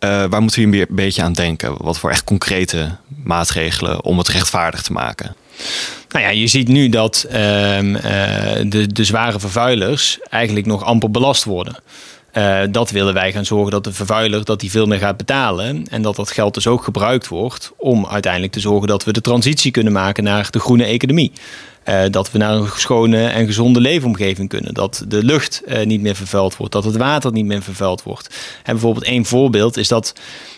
[0.00, 1.74] uh, waar moeten we een beetje aan denken?
[1.78, 5.36] Wat voor echt concrete maatregelen om het rechtvaardig te maken?
[6.08, 7.92] Nou ja, je ziet nu dat ehm,
[8.68, 11.76] de, de zware vervuilers eigenlijk nog amper belast worden.
[12.36, 15.86] Uh, dat willen wij gaan zorgen dat de vervuiler dat die veel meer gaat betalen.
[15.90, 19.20] En dat dat geld dus ook gebruikt wordt om uiteindelijk te zorgen dat we de
[19.20, 21.32] transitie kunnen maken naar de groene economie.
[21.88, 24.74] Uh, dat we naar een schone en gezonde leefomgeving kunnen.
[24.74, 26.72] Dat de lucht uh, niet meer vervuild wordt.
[26.72, 28.34] Dat het water niet meer vervuild wordt.
[28.62, 30.14] En bijvoorbeeld één voorbeeld is dat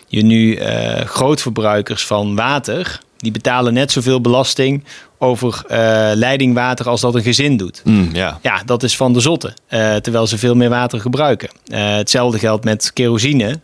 [0.07, 0.59] je nu
[1.05, 4.83] grootverbruikers van water die betalen net zoveel belasting
[5.19, 5.77] over uh,
[6.13, 7.81] leidingwater als dat een gezin doet.
[7.83, 8.39] Mm, ja.
[8.41, 9.53] ja, dat is van de zotte.
[9.69, 11.49] Uh, terwijl ze veel meer water gebruiken.
[11.65, 13.59] Uh, hetzelfde geldt met kerosine.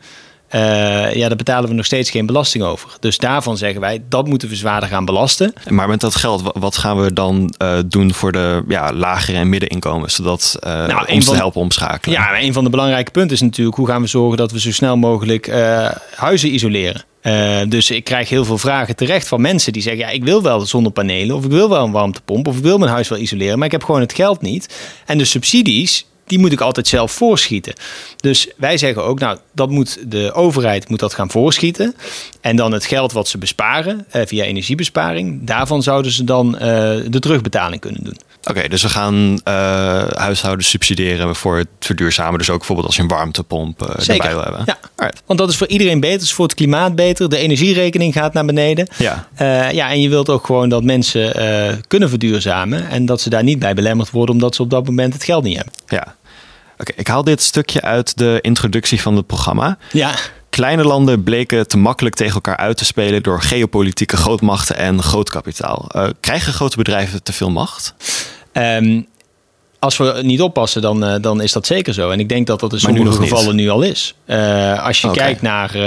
[1.13, 2.89] ja, daar betalen we nog steeds geen belasting over.
[2.99, 5.53] Dus daarvan zeggen wij, dat moeten we zwaarder gaan belasten.
[5.69, 7.53] Maar met dat geld, wat gaan we dan
[7.85, 10.15] doen voor de ja, lagere en middeninkomens?
[10.15, 12.19] Zodat nou, ons van, te helpen omschakelen.
[12.19, 13.77] Ja, een van de belangrijke punten is natuurlijk...
[13.77, 15.51] hoe gaan we zorgen dat we zo snel mogelijk
[16.15, 17.03] huizen isoleren?
[17.25, 20.41] Uh, dus ik krijg heel veel vragen terecht van mensen die zeggen: ja, ik wil
[20.41, 23.57] wel zonnepanelen, of ik wil wel een warmtepomp, of ik wil mijn huis wel isoleren,
[23.57, 24.75] maar ik heb gewoon het geld niet.
[25.05, 27.73] En de subsidies, die moet ik altijd zelf voorschieten.
[28.15, 31.95] Dus wij zeggen ook, nou, dat moet de overheid moet dat gaan voorschieten.
[32.41, 36.59] En dan het geld wat ze besparen eh, via energiebesparing, daarvan zouden ze dan eh,
[37.07, 38.17] de terugbetaling kunnen doen.
[38.49, 42.37] Oké, dus we gaan uh, huishoudens subsidiëren voor het verduurzamen.
[42.37, 44.63] Dus ook bijvoorbeeld als je een warmtepomp uh, erbij wil hebben.
[44.65, 46.15] Ja, want dat is voor iedereen beter.
[46.15, 47.29] Het is voor het klimaat beter.
[47.29, 48.87] De energierekening gaat naar beneden.
[48.97, 51.33] Ja, uh, ja en je wilt ook gewoon dat mensen
[51.87, 52.89] kunnen verduurzamen.
[52.89, 55.43] En dat ze daar niet bij belemmerd worden omdat ze op dat moment het geld
[55.43, 55.73] niet hebben.
[55.87, 56.15] Ja.
[56.77, 59.77] Oké, ik haal dit stukje uit de introductie van het programma.
[59.91, 60.11] Ja.
[60.49, 65.29] Kleine landen bleken te makkelijk tegen elkaar uit te spelen door geopolitieke grootmachten en groot
[65.29, 65.91] kapitaal.
[66.19, 67.93] krijgen grote bedrijven te veel macht?
[68.57, 69.07] Um,
[69.79, 72.09] als we niet oppassen, dan, uh, dan is dat zeker zo.
[72.09, 74.15] En ik denk dat dat in sommige gevallen nu al is.
[74.25, 75.25] Uh, als je okay.
[75.25, 75.83] kijkt naar uh,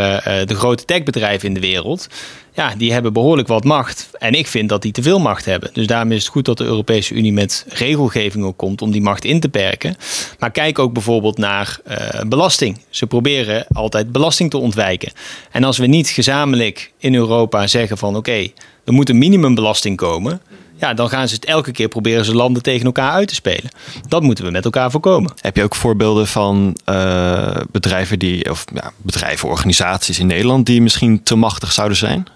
[0.46, 2.08] de grote techbedrijven in de wereld,
[2.52, 4.10] ja, die hebben behoorlijk wat macht.
[4.18, 5.70] En ik vind dat die te veel macht hebben.
[5.72, 9.02] Dus daarom is het goed dat de Europese Unie met regelgeving ook komt om die
[9.02, 9.96] macht in te perken.
[10.38, 11.80] Maar kijk ook bijvoorbeeld naar
[12.26, 12.80] belasting.
[12.90, 15.12] Ze proberen altijd belasting te ontwijken.
[15.50, 18.52] En als we niet gezamenlijk in Europa zeggen van oké, okay,
[18.84, 20.40] er moet een minimumbelasting komen
[20.78, 23.70] ja, dan gaan ze het elke keer proberen ze landen tegen elkaar uit te spelen.
[24.08, 25.32] Dat moeten we met elkaar voorkomen.
[25.40, 30.82] Heb je ook voorbeelden van uh, bedrijven die, of ja, bedrijven, organisaties in Nederland die
[30.82, 32.26] misschien te machtig zouden zijn?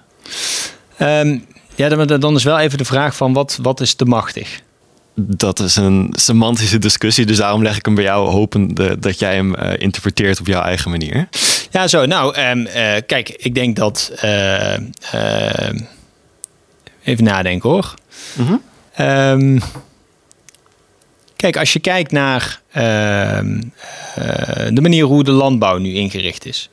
[0.98, 4.60] Um, ja, dan, dan is wel even de vraag van wat, wat is te machtig?
[5.14, 9.34] Dat is een semantische discussie, dus daarom leg ik hem bij jou hopende dat jij
[9.34, 11.28] hem uh, interpreteert op jouw eigen manier.
[11.70, 12.06] Ja, zo.
[12.06, 12.72] Nou, um, uh,
[13.06, 14.12] kijk, ik denk dat.
[17.04, 17.94] even nadenken hoor.
[18.36, 18.60] Mm
[18.94, 19.60] -hmm.
[21.36, 23.64] kijk, als je kijkt naar uh, uh,
[24.72, 26.68] de manier hoe de landbouw nu ingericht is.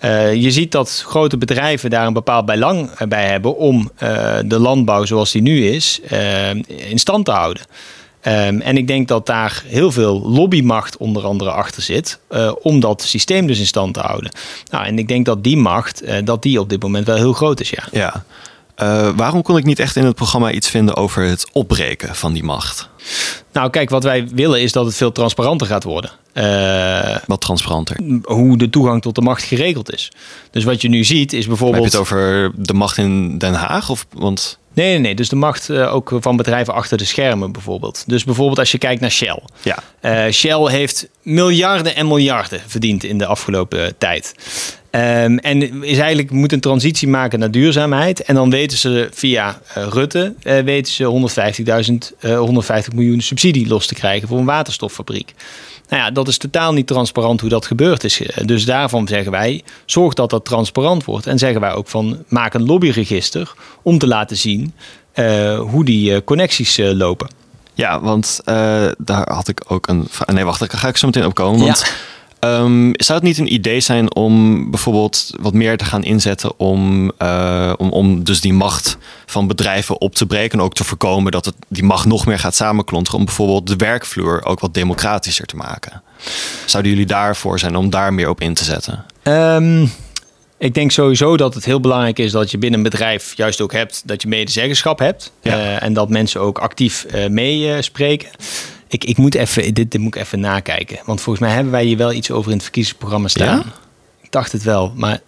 [0.00, 3.90] Uh, je ziet dat grote bedrijven daar een bepaald belang bij hebben om
[4.44, 6.00] de landbouw zoals die nu is
[6.66, 7.62] in stand te houden.
[8.26, 12.80] Um, en ik denk dat daar heel veel lobbymacht onder andere achter zit uh, om
[12.80, 14.32] dat systeem dus in stand te houden.
[14.70, 17.32] Nou, en ik denk dat die macht, uh, dat die op dit moment wel heel
[17.32, 17.84] groot is, ja.
[17.92, 18.24] Ja,
[18.76, 22.32] uh, waarom kon ik niet echt in het programma iets vinden over het opbreken van
[22.32, 22.88] die macht?
[23.52, 26.10] Nou, kijk, wat wij willen is dat het veel transparanter gaat worden.
[26.34, 27.96] Uh, wat transparanter?
[28.22, 30.12] Hoe de toegang tot de macht geregeld is.
[30.50, 31.82] Dus wat je nu ziet is bijvoorbeeld.
[31.82, 33.90] heb je het over de macht in Den Haag?
[33.90, 34.58] Of, want...
[34.74, 35.14] Nee, nee, nee.
[35.14, 38.04] Dus de macht uh, ook van bedrijven achter de schermen bijvoorbeeld.
[38.06, 39.42] Dus bijvoorbeeld als je kijkt naar Shell.
[39.62, 39.78] Ja.
[40.02, 44.34] Uh, Shell heeft miljarden en miljarden verdiend in de afgelopen tijd.
[44.94, 48.22] Um, en is eigenlijk moet een transitie maken naar duurzaamheid.
[48.22, 53.68] En dan weten ze via uh, Rutte uh, weten ze 150.000, uh, 150 miljoen subsidie
[53.68, 55.34] los te krijgen voor een waterstoffabriek.
[55.88, 58.22] Nou ja, dat is totaal niet transparant hoe dat gebeurd is.
[58.44, 61.26] Dus daarvan zeggen wij, zorg dat dat transparant wordt.
[61.26, 63.52] En zeggen wij ook van, maak een lobbyregister
[63.82, 64.74] om te laten zien
[65.58, 67.28] hoe die connecties lopen.
[67.74, 68.40] Ja, want
[68.98, 70.08] daar had ik ook een...
[70.32, 71.60] Nee, wacht, daar ga ik zo meteen op komen.
[71.60, 71.78] Want...
[71.78, 71.92] Ja
[72.44, 77.12] Um, zou het niet een idee zijn om bijvoorbeeld wat meer te gaan inzetten om,
[77.18, 81.32] uh, om, om dus die macht van bedrijven op te breken en ook te voorkomen
[81.32, 85.46] dat het, die macht nog meer gaat samenklonteren om bijvoorbeeld de werkvloer ook wat democratischer
[85.46, 86.02] te maken?
[86.66, 89.04] Zouden jullie daarvoor zijn om daar meer op in te zetten?
[89.22, 89.90] Um,
[90.58, 93.72] ik denk sowieso dat het heel belangrijk is dat je binnen een bedrijf juist ook
[93.72, 95.56] hebt dat je medezeggenschap hebt ja.
[95.56, 98.28] uh, en dat mensen ook actief uh, meespreken.
[98.92, 100.98] Ik, ik moet even, dit, dit moet ik even nakijken.
[101.04, 103.58] Want volgens mij hebben wij hier wel iets over in het verkiezingsprogramma staan.
[103.58, 103.72] Ja?
[104.20, 105.20] Ik dacht het wel, maar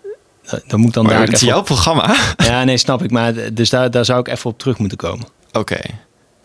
[0.66, 1.22] dan moet dan maar daar.
[1.22, 2.16] Het is jouw programma.
[2.36, 3.10] Ja, nee, snap ik.
[3.10, 5.26] Maar dus daar, daar zou ik even op terug moeten komen.
[5.48, 5.58] Oké.
[5.58, 5.84] Okay.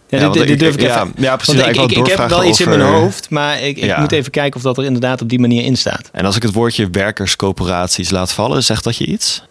[0.07, 1.13] Ja, ja, dit, dit durf ik, even.
[1.15, 1.61] Ja, precies.
[1.61, 4.55] Ik, ik, ik, heb wel iets in mijn hoofd, maar ik, ik moet even kijken
[4.55, 6.09] of dat er inderdaad op die manier in staat.
[6.11, 9.43] En als ik het woordje werkerscoöperaties laat vallen, zegt dat je iets?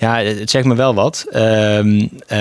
[0.00, 1.26] Ja, het zegt me wel wat.
[1.30, 2.38] Ehm, eh,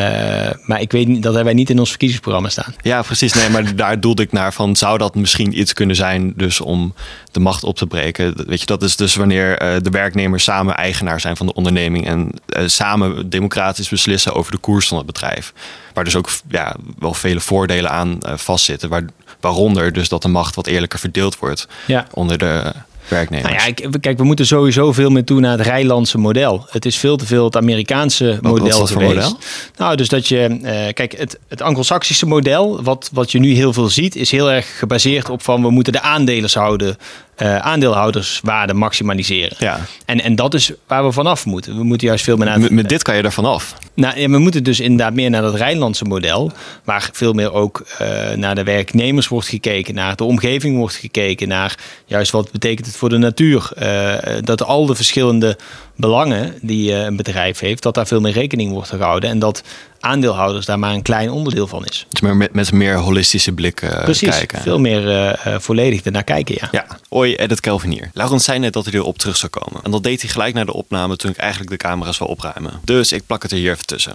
[0.65, 2.75] maar ik weet niet, dat hebben wij niet in ons verkiezingsprogramma staan.
[2.81, 3.33] Ja, precies.
[3.33, 6.93] Nee, maar daar doelde ik naar van, zou dat misschien iets kunnen zijn dus om
[7.31, 8.47] de macht op te breken?
[8.47, 12.07] Weet je, dat is dus wanneer eh, de werknemers samen eigenaar zijn van de onderneming
[12.07, 15.53] en uh, samen democratisch beslissen over de koers van het bedrijf.
[15.93, 18.89] Waar dus ook ja, wel vele voordelen aan vastzitten.
[18.89, 19.03] Waar,
[19.39, 22.07] waaronder dus dat de macht wat eerlijker verdeeld wordt ja.
[22.11, 22.73] onder de
[23.09, 23.53] werknemers.
[23.53, 26.65] Nou ja, kijk, we moeten sowieso veel meer toe naar het Rijlandse model.
[26.69, 29.13] Het is veel te veel het Amerikaanse model wat is dat geweest.
[29.13, 29.37] Model?
[29.77, 33.73] Nou, dus dat je, uh, kijk, het, het Anglo-Saxische model, wat, wat je nu heel
[33.73, 36.97] veel ziet, is heel erg gebaseerd op van we moeten de aandelen houden
[37.41, 39.57] uh, aandeelhouderswaarde maximaliseren.
[39.59, 39.79] Ja.
[40.05, 41.77] En, en dat is waar we vanaf moeten.
[41.77, 42.59] We moeten juist veel meer naar...
[42.59, 43.75] Met, met dit kan je er vanaf.
[43.93, 46.51] Nou, ja, we moeten dus inderdaad meer naar dat Rijnlandse model,
[46.83, 51.47] waar veel meer ook uh, naar de werknemers wordt gekeken, naar de omgeving wordt gekeken,
[51.47, 53.69] naar juist wat betekent het voor de natuur.
[53.81, 55.57] Uh, dat al de verschillende
[55.99, 59.63] belangen die een bedrijf heeft, dat daar veel meer rekening wordt gehouden en dat
[59.99, 62.05] aandeelhouders daar maar een klein onderdeel van is.
[62.09, 64.61] Dus maar met, met een meer holistische blik uh, Precies, kijken.
[64.61, 66.67] veel meer uh, volledig ernaar kijken, ja.
[66.71, 68.09] Ja, Oi, Edit Kelvin hier.
[68.13, 69.83] Laurens zei net dat hij erop terug zou komen.
[69.83, 72.79] En dat deed hij gelijk na de opname toen ik eigenlijk de camera's wil opruimen.
[72.83, 74.13] Dus ik plak het er hier even tussen.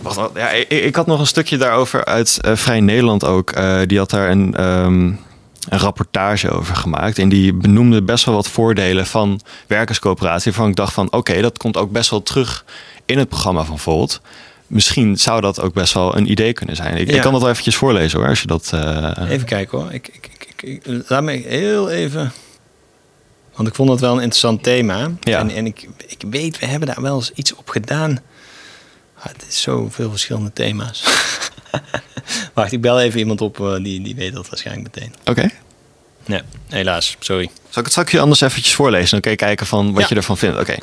[0.00, 3.54] Wacht, ja, ik, ik had nog een stukje daarover uit uh, Vrij Nederland ook.
[3.86, 4.64] die had daar een...
[4.64, 5.18] Um,
[5.68, 7.18] een rapportage over gemaakt.
[7.18, 10.52] En die benoemde best wel wat voordelen van werkerscoöperatie.
[10.52, 12.64] Waarvan ik dacht van oké, dat komt ook best wel terug
[13.04, 14.20] in het programma van Volt
[14.66, 16.96] misschien zou dat ook best wel een idee kunnen zijn.
[16.96, 18.70] Ik, ik kan dat wel eventjes voorlezen hoor, als je dat...
[18.74, 19.10] Uh...
[19.28, 19.92] Even kijken hoor.
[19.92, 22.32] Ik, ik, ik, laat me heel even...
[23.54, 25.10] Want ik vond dat wel een interessant thema.
[25.20, 25.38] Ja.
[25.38, 28.18] En, en ik, ik weet, we hebben daar wel eens iets op gedaan.
[29.18, 31.04] Ah, het is zoveel verschillende thema's.
[32.54, 35.14] Wacht, ik bel even iemand op, uh, die, die weet dat waarschijnlijk meteen.
[35.20, 35.30] Oké.
[35.30, 35.52] Okay.
[36.26, 37.44] Nee, helaas, sorry.
[37.44, 39.10] Zal ik het straks anders eventjes voorlezen?
[39.10, 40.06] Dan kun je kijken van wat ja.
[40.08, 40.58] je ervan vindt.
[40.60, 40.76] Oké.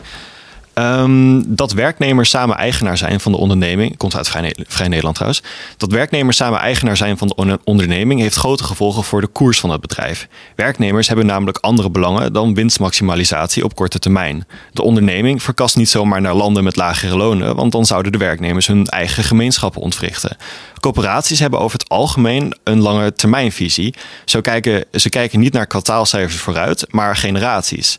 [0.76, 5.44] Um, dat werknemers samen eigenaar zijn van de onderneming, komt uit Vrij, Nederland trouwens.
[5.78, 9.70] Dat werknemers samen eigenaar zijn van de onderneming heeft grote gevolgen voor de koers van
[9.70, 10.28] het bedrijf.
[10.56, 14.48] Werknemers hebben namelijk andere belangen dan winstmaximalisatie op korte termijn.
[14.72, 18.68] De onderneming verkast niet zomaar naar landen met lagere lonen, want dan zouden de werknemers
[18.68, 20.38] hun eigen gemeenschappen ontwrichten.
[20.80, 23.94] Coöperaties hebben over het algemeen een lange termijnvisie.
[24.26, 27.98] Zo kijken, ze kijken niet naar kwartaalcijfers vooruit, maar generaties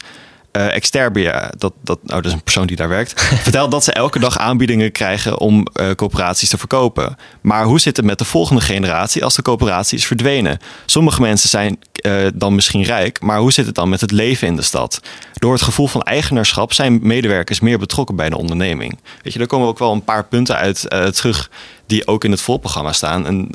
[0.57, 3.93] uh, Exterbia, dat, dat, nou, dat is een persoon die daar werkt, vertelt dat ze
[3.93, 7.17] elke dag aanbiedingen krijgen om uh, coöperaties te verkopen.
[7.41, 10.59] Maar hoe zit het met de volgende generatie als de coöperatie is verdwenen?
[10.87, 14.47] Sommige mensen zijn uh, dan misschien rijk, maar hoe zit het dan met het leven
[14.47, 15.01] in de stad?
[15.35, 18.99] Door het gevoel van eigenaarschap zijn medewerkers meer betrokken bij de onderneming.
[19.23, 21.51] Weet je, daar komen ook wel een paar punten uit terug
[21.87, 23.27] die ook in het volprogramma staan.
[23.27, 23.51] En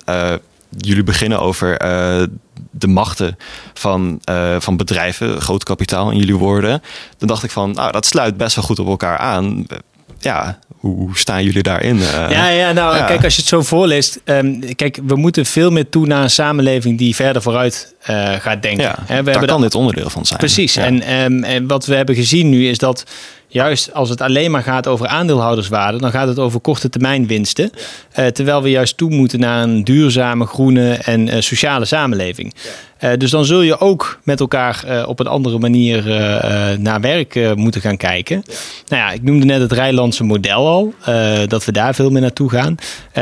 [0.77, 1.77] jullie beginnen over
[2.71, 3.37] de machten
[3.73, 6.81] van, uh, van bedrijven, groot kapitaal in jullie woorden.
[7.17, 9.65] Dan dacht ik van, nou, dat sluit best wel goed op elkaar aan.
[10.19, 11.95] Ja, hoe staan jullie daarin?
[11.95, 13.05] Uh, ja, ja, nou, ja.
[13.05, 14.19] kijk, als je het zo voorleest.
[14.25, 18.61] Um, kijk, we moeten veel meer toe naar een samenleving die verder vooruit uh, gaat
[18.61, 18.83] denken.
[18.83, 20.39] Ja, He, we daar kan dit onderdeel van zijn.
[20.39, 20.73] Precies.
[20.73, 20.83] Ja.
[20.83, 23.03] En, um, en wat we hebben gezien nu is dat
[23.49, 27.71] juist als het alleen maar gaat over aandeelhouderswaarde, dan gaat het over korte termijn winsten.
[28.19, 32.53] Uh, terwijl we juist toe moeten naar een duurzame, groene en uh, sociale samenleving.
[33.03, 36.03] Uh, dus dan zul je ook met elkaar op een andere manier
[36.79, 38.43] naar werk moeten gaan kijken.
[38.45, 38.53] Ja.
[38.87, 40.93] Nou ja, ik noemde net het Rijnlandse model al,
[41.47, 42.75] dat we daar veel meer naartoe gaan.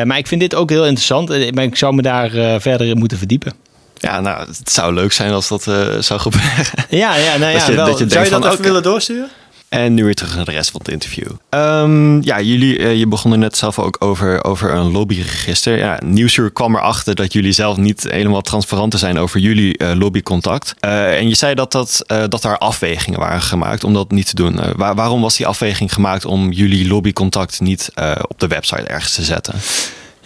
[0.03, 3.17] maar ik vind dit ook heel interessant, maar ik zou me daar verder in moeten
[3.17, 3.53] verdiepen.
[3.97, 5.63] Ja, nou, het zou leuk zijn als dat
[5.99, 6.65] zou gebeuren.
[6.89, 7.85] Ja, ja, nou ja, dat je, wel.
[7.85, 9.29] Dat je zou je dat even willen doorsturen?
[9.69, 11.27] En nu weer terug naar de rest van het interview.
[11.49, 15.77] Um, ja, jullie, uh, je begon er net zelf ook over, over een lobbyregister.
[15.77, 20.73] Ja, Nieuwsuur kwam erachter dat jullie zelf niet helemaal transparant zijn over jullie uh, lobbycontact.
[20.81, 24.35] Uh, en je zei dat, dat, dat daar afwegingen waren gemaakt om dat niet te
[24.35, 24.59] doen.
[24.75, 27.91] Waar, waarom was die afweging gemaakt om jullie lobbycontact niet
[28.27, 29.53] op de website ergens te zetten?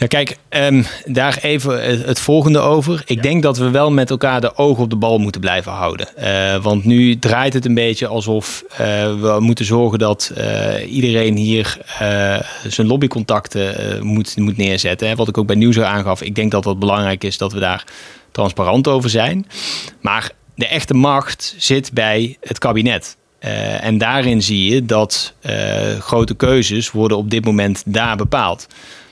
[0.02, 3.04] Ja, kijk, um, daar even het, volgende over.
[3.06, 3.22] Ik ja.
[3.22, 6.08] denk dat we wel met elkaar de ogen op de bal moeten blijven houden.
[6.20, 8.78] Uh, want nu draait het een beetje alsof uh,
[9.20, 11.78] we moeten zorgen dat uh, iedereen hier
[12.68, 15.08] zijn lobbycontacten moet, moet neerzetten.
[15.08, 15.16] Hè.
[15.16, 16.22] Wat ik ook bij Nieuws aangaf.
[16.22, 17.84] Ik denk dat het belangrijk is dat we daar
[18.32, 19.48] transparant over zijn.
[20.00, 23.18] Maar de echte macht zit bij het kabinet.
[23.40, 28.68] Uh, en daarin zie je dat uh, grote keuzes worden op dit moment daar bepaald.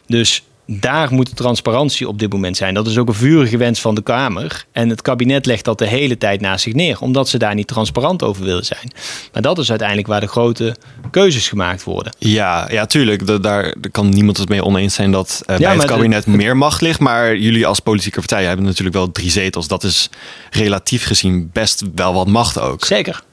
[0.06, 2.74] Dus daar moet transparantie op dit moment zijn.
[2.74, 4.66] Dat is ook een vurige wens van de Kamer.
[4.72, 7.68] En het kabinet legt dat de hele tijd naast zich neer, omdat ze daar niet
[7.68, 8.92] transparant over willen zijn.
[9.34, 10.76] Maar dat is uiteindelijk waar de grote
[11.12, 12.14] keuzes gemaakt worden.
[12.18, 13.28] Ja, ja tuurlijk.
[13.28, 16.32] Daar, daar kan niemand het mee oneens zijn dat uh, ja, bij het kabinet de...
[16.32, 17.00] meer macht ligt.
[17.00, 19.68] Maar jullie als politieke partij hebben natuurlijk wel drie zetels.
[19.68, 20.10] Dat is
[20.50, 22.86] relatief gezien best wel wat macht ook.
[22.86, 23.24] Zeker.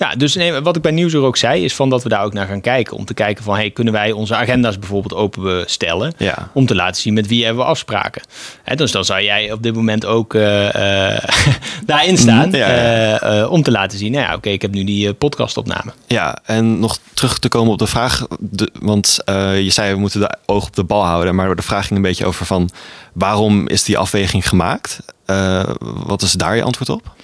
[0.00, 2.32] Ja, dus nee, wat ik bij Nieuwsuur ook zei, is van dat we daar ook
[2.32, 2.96] naar gaan kijken.
[2.96, 6.12] Om te kijken van, hey, kunnen wij onze agenda's bijvoorbeeld openstellen?
[6.16, 6.50] Ja.
[6.52, 8.22] Om te laten zien met wie hebben we afspraken.
[8.62, 11.18] Hè, dus dan zou jij op dit moment ook uh, uh,
[11.86, 12.48] daarin staan.
[12.48, 13.40] Mhm, ja, ja.
[13.40, 15.92] Uh, om te laten zien, nou ja, oké, ik heb nu die podcastopname.
[16.06, 18.26] Ja, en nog terug te komen op de vraag.
[18.38, 21.34] De, want je zei, we moeten de oog op de bal houden.
[21.34, 22.70] Maar de vraag ging een beetje over van,
[23.12, 25.00] waarom is die afweging gemaakt?
[25.30, 27.14] Uh, wat is daar je antwoord op?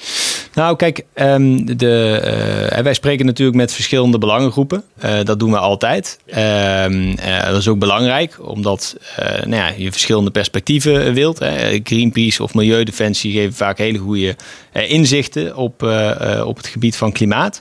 [0.55, 2.21] Nou, kijk, um, de,
[2.77, 4.83] uh, wij spreken natuurlijk met verschillende belangengroepen.
[5.05, 6.19] Uh, dat doen we altijd.
[6.27, 8.97] Ehm, dat is ook belangrijk, omdat
[9.45, 11.39] nou ja, je verschillende perspectieven wilt.
[11.83, 14.37] Greenpeace of Milieudefensie geven vaak hele goede
[14.73, 15.83] inzichten op,
[16.45, 17.61] op het gebied van klimaat.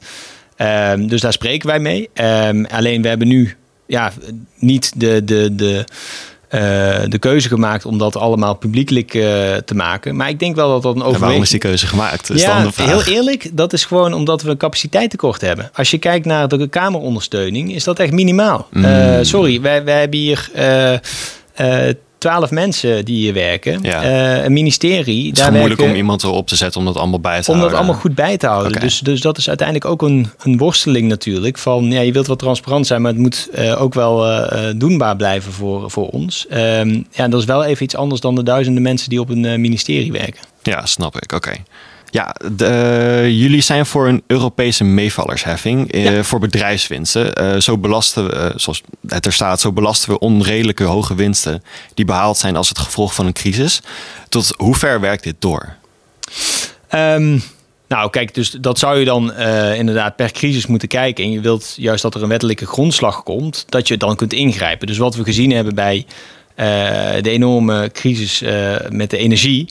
[0.57, 2.09] Um, dus daar spreken wij mee.
[2.69, 3.55] alleen we hebben nu
[3.87, 4.11] ja,
[4.57, 5.23] niet de.
[5.23, 5.85] de, de
[7.09, 9.23] de keuze gemaakt om dat allemaal publiekelijk uh,
[9.55, 10.15] te maken.
[10.15, 11.25] Maar ik denk wel dat dat een overweging...
[11.25, 12.29] waarom is die keuze gemaakt?
[12.29, 15.69] Is ja, heel eerlijk, dat is gewoon omdat we een capaciteitstekort hebben.
[15.73, 18.67] Als je kijkt naar de kamerondersteuning, is dat echt minimaal.
[18.71, 18.85] Mm.
[18.85, 20.49] Uh, sorry, wij, wij hebben hier
[22.25, 23.79] twaalf mensen die hier werken.
[23.81, 24.03] Ja.
[24.03, 25.27] Uh, een ministerie.
[25.27, 27.63] Het is moeilijk om iemand erop te zetten om dat allemaal bij te om houden.
[27.65, 28.71] Om dat allemaal goed bij te houden.
[28.71, 28.83] Okay.
[28.83, 31.57] Dus, dus dat is uiteindelijk ook een, een worsteling natuurlijk.
[31.57, 35.15] Van ja, je wilt wel transparant zijn, maar het moet uh, ook wel uh, doenbaar
[35.15, 36.45] blijven voor, voor ons.
[36.53, 39.61] Um, ja, dat is wel even iets anders dan de duizenden mensen die op een
[39.61, 40.41] ministerie werken.
[40.63, 41.33] Ja, snap ik.
[41.33, 41.35] Oké.
[41.35, 41.63] Okay.
[42.15, 46.11] Ja, de, jullie zijn voor een Europese meevallersheffing ja.
[46.11, 47.41] uh, voor bedrijfswinsten.
[47.41, 51.63] Uh, zo belasten we, zoals het er staat, zo belasten we onredelijke hoge winsten
[51.93, 53.81] die behaald zijn als het gevolg van een crisis.
[54.29, 55.75] Tot hoe ver werkt dit door?
[56.93, 57.43] Um,
[57.87, 59.33] nou, kijk, dus dat zou je dan
[59.73, 61.23] inderdaad per crisis moeten kijken.
[61.23, 64.87] En je wilt juist dat er een wettelijke grondslag komt, dat je dan kunt ingrijpen.
[64.87, 66.05] Dus wat we gezien hebben bij
[66.55, 69.67] de enorme crisis uh, met de energie.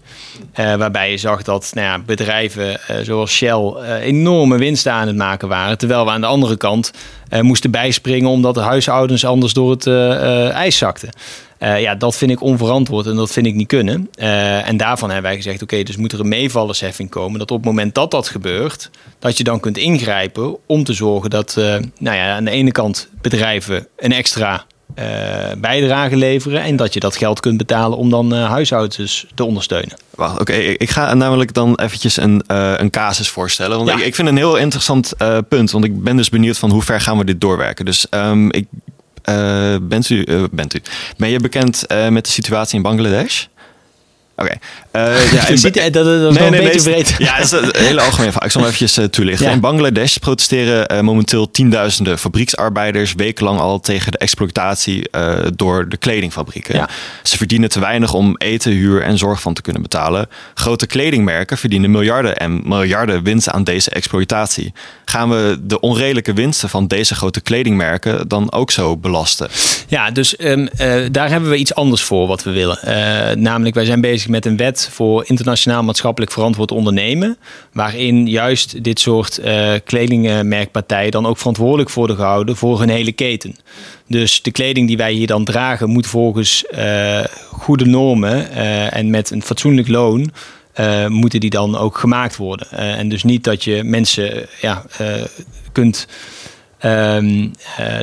[0.60, 5.48] Uh, waarbij je zag dat nou ja, bedrijven zoals Shell enorme winsten aan het maken
[5.48, 5.78] waren.
[5.78, 6.92] Terwijl we aan de andere kant
[7.40, 9.86] moesten bijspringen omdat de huishoudens anders door het
[10.52, 11.08] ijs zakten.
[11.58, 14.08] ja, dat vind ik onverantwoord en dat vind ik niet kunnen.
[14.64, 17.38] en daarvan hebben wij gezegd: oké, dus moet er een meevallersheffing komen.
[17.38, 21.30] Dat op het moment dat dat gebeurt, dat je dan kunt ingrijpen om te zorgen
[21.30, 21.54] dat
[21.98, 24.64] nou ja, aan de ene kant bedrijven een extra
[24.98, 25.04] uh,
[25.58, 26.62] bijdrage leveren.
[26.62, 29.96] En dat je dat geld kunt betalen om dan uh, huishoudens te ondersteunen.
[30.10, 30.40] Wacht, oké.
[30.40, 30.64] Okay.
[30.64, 33.76] Ik ga namelijk dan eventjes een, uh, een casus voorstellen.
[33.76, 33.96] Want ja.
[33.96, 35.12] ik, ik, vind het een heel interessant
[35.48, 35.70] punt.
[35.70, 37.84] Want ik ben dus benieuwd van hoe ver gaan we dit doorwerken.
[37.84, 38.66] Dus um, ik,
[39.82, 40.82] bent, u, bent u,
[41.16, 43.46] ben je bekend met de situatie in Bangladesh?
[44.36, 44.56] Oké.
[44.92, 45.14] Okay.
[45.16, 47.14] Uh, ja, ziet, dat, dat is nee, nee, een beetje breed.
[47.18, 48.44] Ja, dat is een hele algemene vraag.
[48.44, 49.46] Ik zal hem eventjes uh, toelichten.
[49.46, 49.52] Ja.
[49.52, 55.10] In Bangladesh protesteren uh, momenteel tienduizenden fabrieksarbeiders wekenlang al tegen de exploitatie
[55.56, 56.76] door de kledingfabrieken.
[56.76, 56.88] Ja.
[57.22, 60.28] Ze verdienen te weinig om eten, huur en zorg van te kunnen betalen.
[60.54, 64.72] Grote kledingmerken verdienen miljarden en miljarden winst aan deze exploitatie.
[65.04, 69.48] Gaan we de onredelijke winsten van deze grote kledingmerken dan ook zo belasten?
[69.88, 70.68] Ja, dus um,
[71.10, 72.78] daar hebben we iets anders voor wat we willen.
[73.42, 77.36] namelijk, wij zijn bezig met een wet voor internationaal maatschappelijk verantwoord ondernemen.
[77.72, 83.56] Waarin juist dit soort uh, kledingmerkpartijen dan ook verantwoordelijk worden gehouden voor hun hele keten.
[84.08, 89.10] Dus de kleding die wij hier dan dragen moet volgens uh, goede normen uh, en
[89.10, 90.32] met een fatsoenlijk loon.
[91.08, 92.70] Moeten die dan ook gemaakt worden.
[92.70, 94.84] En dus niet dat je mensen ja,
[95.72, 96.06] kunt.
[96.84, 97.52] Um,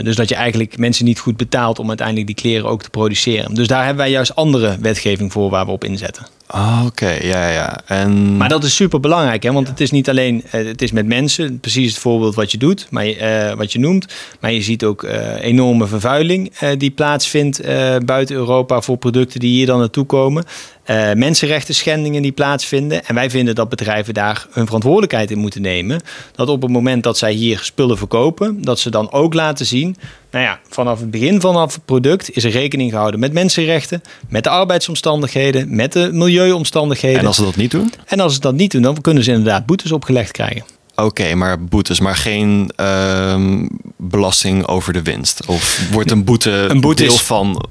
[0.03, 3.53] dus dat je eigenlijk mensen niet goed betaalt om uiteindelijk die kleren ook te produceren.
[3.53, 6.27] Dus daar hebben wij juist andere wetgeving voor waar we op inzetten.
[6.49, 7.27] Oh, Oké, okay.
[7.27, 7.81] ja, ja.
[7.85, 8.37] En...
[8.37, 9.51] Maar dat is super belangrijk, hè?
[9.51, 12.87] want het is niet alleen het is met mensen, precies het voorbeeld wat je doet,
[12.89, 14.13] maar uh, wat je noemt.
[14.39, 15.05] Maar je ziet ook
[15.39, 17.61] enorme vervuiling die plaatsvindt
[18.05, 20.43] buiten Europa voor producten die hier dan naartoe komen.
[20.91, 23.05] Uh, mensenrechten schendingen die plaatsvinden.
[23.05, 26.01] En wij vinden dat bedrijven daar hun verantwoordelijkheid in moeten nemen.
[26.35, 29.95] Dat op het moment dat zij hier spullen verkopen, dat ze dan ook laten zien.
[30.31, 34.43] Nou ja, vanaf het begin vanaf het product is er rekening gehouden met mensenrechten, met
[34.43, 37.19] de arbeidsomstandigheden, met de milieuomstandigheden.
[37.19, 37.93] En als ze dat niet doen?
[38.05, 40.63] En als ze dat niet doen, dan kunnen ze inderdaad boetes opgelegd krijgen.
[41.03, 43.63] Oké, okay, maar boetes, maar geen uh,
[43.97, 45.45] belasting over de winst?
[45.45, 47.65] Of wordt een boete, een boete deel is, van...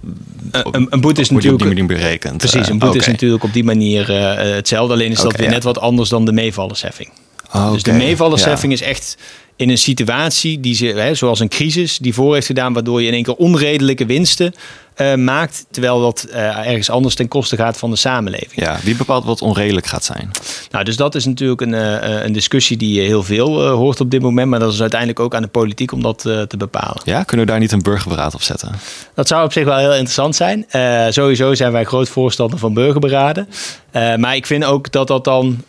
[0.50, 1.52] Een, een boete is wordt natuurlijk...
[1.52, 2.36] op die manier berekend?
[2.36, 3.00] Precies, een boete okay.
[3.00, 4.92] is natuurlijk op die manier uh, hetzelfde.
[4.92, 5.54] Alleen is okay, dat weer ja.
[5.54, 7.08] net wat anders dan de meevallersheffing.
[7.52, 8.78] Oh, dus de meevallersheffing ja.
[8.78, 9.16] is echt
[9.56, 13.06] in een situatie die ze, hè, zoals een crisis, die voor heeft gedaan, waardoor je
[13.06, 14.54] in één keer onredelijke winsten
[15.00, 18.52] uh, maakt, terwijl dat uh, ergens anders ten koste gaat van de samenleving.
[18.54, 20.30] Ja, wie bepaalt wat onredelijk gaat zijn?
[20.70, 24.22] Nou, dus dat is natuurlijk een, uh, een discussie die heel veel hoort op dit
[24.22, 27.02] moment, maar dat is uiteindelijk ook aan de politiek om dat te bepalen.
[27.04, 28.72] Ja, kunnen we daar niet een burgerberaad op zetten?
[29.14, 30.66] Dat zou op zich wel heel interessant zijn.
[31.12, 33.48] sowieso zijn wij groot voorstander van burgerberaden.
[33.92, 35.64] maar ik vind ook dat dat dan.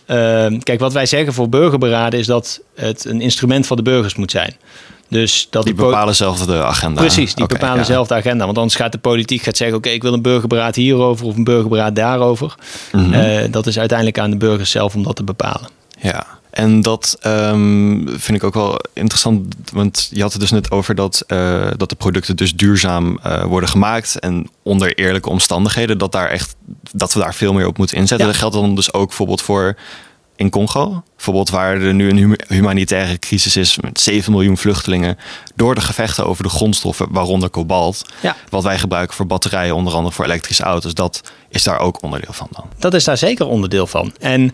[0.64, 4.32] kijk, wat wij zeggen voor burgerberaden is dat het een instrument van de burgers moet
[4.32, 4.56] zijn.
[5.12, 7.02] Dus dat die bepalen zelf de agenda.
[7.02, 8.46] Precies, die bepalen zelf de agenda.
[8.46, 11.44] Want anders gaat de politiek gaat zeggen: oké, ik wil een burgerberaad hierover of een
[11.44, 12.56] burgerberaad daarover.
[12.92, 15.70] Eh, dat is uiteindelijk aan de burgers zelf om dat te bepalen.
[16.02, 16.26] Ja.
[16.50, 20.96] En dat um, vind ik ook wel interessant, want je had het dus net over
[20.96, 26.12] dat, uh, dat de producten dus duurzaam uh, worden gemaakt en onder eerlijke omstandigheden, dat,
[26.12, 26.56] daar echt,
[26.92, 28.28] dat we daar veel meer op moeten inzetten.
[28.28, 29.76] Dat geldt dan dus ook bijvoorbeeld voor
[30.42, 31.04] in Congo.
[31.16, 35.18] Bijvoorbeeld waar er nu een humanitaire crisis is met 7 miljoen vluchtelingen.
[35.56, 38.06] Door de gevechten over de grondstoffen, waaronder kobalt.
[38.22, 38.36] Ja.
[38.50, 40.94] Wat wij gebruiken voor batterijen, onder andere voor elektrische auto's.
[40.94, 42.66] Dat is daar ook onderdeel van dan.
[42.80, 44.14] Dat is daar zeker onderdeel van.
[44.20, 44.52] En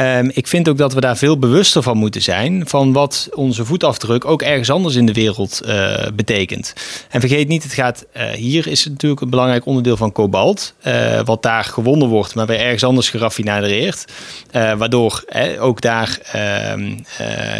[0.00, 2.68] um, ik vind ook dat we daar veel bewuster van moeten zijn.
[2.68, 6.72] Van wat onze voetafdruk ook ergens anders in de wereld uh, betekent.
[7.10, 10.74] En vergeet niet, het gaat, uh, hier is natuurlijk een belangrijk onderdeel van kobalt.
[10.86, 14.04] Uh, wat daar gewonnen wordt, maar weer ergens anders geraffineerd.
[14.52, 15.24] waardoor
[15.58, 16.96] ook daar ehm,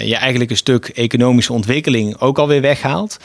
[0.05, 3.19] je eigenlijk een stuk economische ontwikkeling ook alweer weghaalt.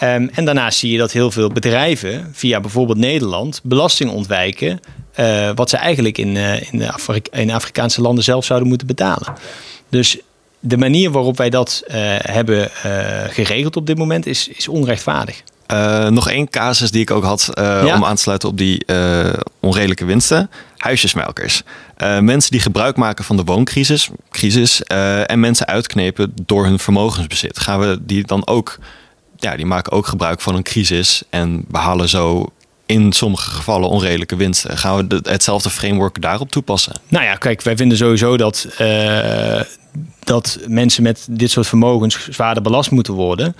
[0.00, 4.80] Um, en daarnaast zie je dat heel veel bedrijven via bijvoorbeeld Nederland belasting ontwijken
[5.20, 6.72] uh, wat ze eigenlijk in, uh,
[7.30, 9.34] in, Afrikaanse landen zelf zouden moeten betalen.
[9.88, 10.18] Dus
[10.60, 12.70] de manier waarop wij dat uh, hebben
[13.28, 15.42] geregeld op dit moment is, is onrechtvaardig.
[16.08, 17.96] nog één casus die ik ook had ja.
[17.96, 18.84] om aan te sluiten op die
[19.60, 20.50] onredelijke winsten.
[20.76, 21.62] Huisjesmelkers.
[22.20, 24.82] mensen die gebruik maken van de wooncrisis crisis,
[25.26, 27.58] en mensen uitknepen door hun vermogensbezit.
[27.58, 28.78] Gaan we die dan ook,
[29.36, 32.50] ja, die maken ook gebruik van een crisis en behalen zo
[32.86, 34.78] in sommige gevallen onredelijke winsten.
[34.78, 37.00] Gaan we hetzelfde framework daarop toepassen?
[37.08, 39.60] Nou ja, kijk, wij vinden sowieso dat, uh,
[40.24, 43.56] dat mensen met dit soort vermogens zwaarder belast moeten worden.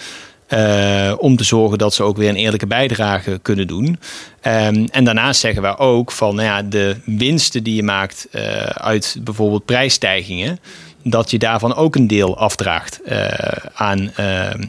[0.48, 3.86] Uh, om te zorgen dat ze ook weer een eerlijke bijdrage kunnen doen.
[3.86, 8.42] Um, en daarnaast zeggen we ook van nou ja, de winsten die je maakt uh,
[8.62, 10.60] uit bijvoorbeeld prijsstijgingen,
[11.02, 13.00] dat je daarvan ook een deel afdraagt
[13.74, 14.62] aan ehm,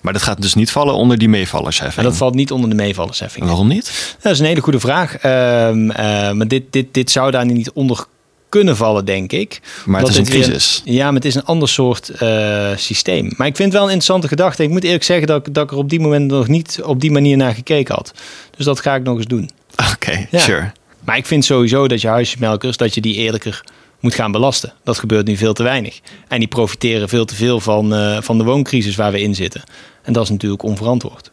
[0.00, 2.06] maar dat gaat dus niet vallen onder die meevallersheffing?
[2.06, 3.46] dat valt niet onder de meevallersheffing.
[3.46, 4.16] Waarom niet?
[4.20, 5.24] Dat is een hele goede vraag.
[5.24, 5.96] Um, uh,
[6.32, 8.06] maar dit, dit, dit zou daar niet onder
[8.52, 9.60] kunnen vallen, denk ik.
[9.84, 10.82] Maar het is een crisis.
[10.84, 13.32] ja, maar het is een ander soort uh, systeem.
[13.36, 14.62] Maar ik vind het wel een interessante gedachte.
[14.62, 17.10] Ik moet eerlijk zeggen dat, dat ik er op die moment nog niet op die
[17.10, 18.12] manier naar gekeken had.
[18.56, 19.50] Dus dat ga ik nog eens doen.
[19.76, 20.38] Oké, okay, ja.
[20.38, 20.72] sure.
[21.04, 23.64] Maar ik vind sowieso dat je huismelkers, dat je die eerlijker
[24.02, 24.72] moet gaan belasten.
[24.84, 26.00] Dat gebeurt nu veel te weinig.
[26.28, 29.62] En die profiteren veel te veel van, uh, van de wooncrisis waar we in zitten.
[30.02, 31.30] En dat is natuurlijk onverantwoord.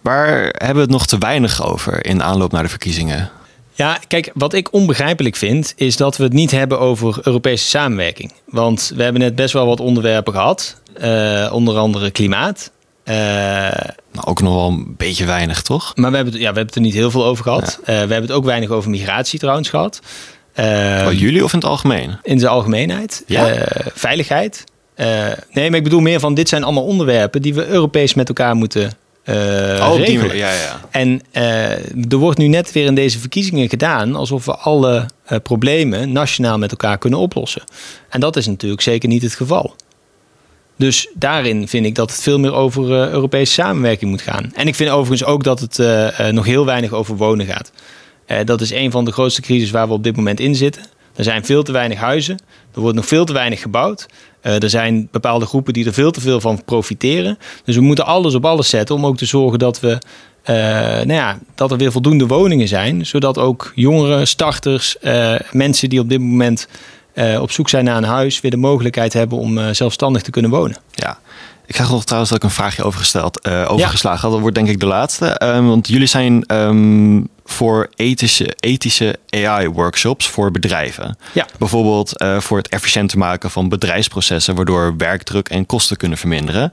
[0.00, 3.30] Waar hebben we het nog te weinig over in aanloop naar de verkiezingen?
[3.72, 8.32] Ja, kijk, wat ik onbegrijpelijk vind, is dat we het niet hebben over Europese samenwerking.
[8.44, 12.70] Want we hebben net best wel wat onderwerpen gehad, uh, onder andere klimaat.
[13.04, 15.96] Uh, nou, ook nog wel een beetje weinig, toch?
[15.96, 17.80] Maar we hebben, het, ja, we hebben het er niet heel veel over gehad.
[17.84, 17.92] Ja.
[17.92, 20.00] Uh, we hebben het ook weinig over migratie trouwens gehad.
[20.60, 22.18] Uh, jullie of in het algemeen?
[22.22, 23.22] In zijn algemeenheid.
[23.26, 23.68] Ja.
[23.94, 24.64] veiligheid.
[24.96, 28.28] Uh, nee, maar ik bedoel meer van dit zijn allemaal onderwerpen die we Europees met
[28.28, 28.92] elkaar moeten
[29.24, 30.28] uh, oh, regelen.
[30.28, 30.80] Die, ja, ja.
[30.90, 35.06] En uh, er wordt nu net weer in deze verkiezingen gedaan alsof we alle
[35.42, 37.62] problemen nationaal met elkaar kunnen oplossen.
[38.08, 39.74] En dat is natuurlijk zeker niet het geval.
[40.76, 44.52] Dus daarin vind ik dat het veel meer over Europese samenwerking moet gaan.
[44.54, 45.78] En ik vind overigens ook dat het
[46.32, 47.72] nog heel weinig over wonen gaat.
[48.44, 50.82] Dat is een van de grootste crisis waar we op dit moment in zitten.
[51.14, 52.38] Er zijn veel te weinig huizen.
[52.74, 54.06] Er wordt nog veel te weinig gebouwd.
[54.42, 57.38] Uh, er zijn bepaalde groepen die er veel te veel van profiteren.
[57.64, 59.98] Dus we moeten alles op alles zetten om ook te zorgen dat we.
[60.50, 65.88] Uh, nou ja, dat er weer voldoende woningen zijn, zodat ook jongeren, starters, uh, mensen
[65.88, 66.68] die op dit moment
[67.40, 70.76] op zoek zijn naar een huis, weer de mogelijkheid hebben om zelfstandig te kunnen wonen.
[70.90, 71.18] Ja,
[71.66, 74.30] ik krijg nog trouwens dat ik een vraagje overgesteld, uh, overgeslagen had.
[74.30, 75.40] Dat wordt denk ik de laatste.
[75.44, 81.18] Um, want jullie zijn um, voor ethische, ethische AI-workshops voor bedrijven.
[81.32, 81.46] Ja.
[81.58, 86.72] Bijvoorbeeld uh, voor het efficiënter maken van bedrijfsprocessen, waardoor werkdruk en kosten kunnen verminderen.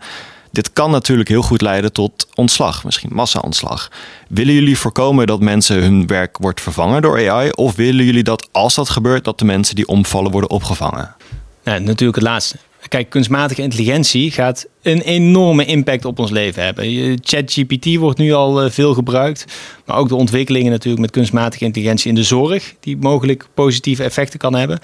[0.52, 3.92] Dit kan natuurlijk heel goed leiden tot ontslag, misschien massa-ontslag.
[4.28, 7.50] Willen jullie voorkomen dat mensen hun werk wordt vervangen door AI?
[7.50, 11.16] Of willen jullie dat als dat gebeurt, dat de mensen die omvallen worden opgevangen?
[11.64, 12.58] Natuurlijk het laatste.
[12.94, 17.18] Kijk, kunstmatige intelligentie gaat een enorme impact op ons leven hebben.
[17.22, 19.46] ChatGPT wordt nu al eh, veel gebruikt.
[19.86, 24.40] Maar ook de ontwikkelingen natuurlijk met kunstmatige intelligentie in de zorg, die mogelijk positieve effecten
[24.40, 24.80] kan hebben.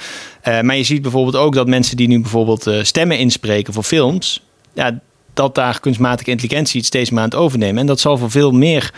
[0.47, 3.83] Uh, maar je ziet bijvoorbeeld ook dat mensen die nu bijvoorbeeld uh, stemmen inspreken voor
[3.83, 4.41] films,
[4.73, 4.99] ja,
[5.33, 7.79] dat daar kunstmatige intelligentie het steeds meer aan het overnemen.
[7.79, 8.93] En dat zal voor veel meer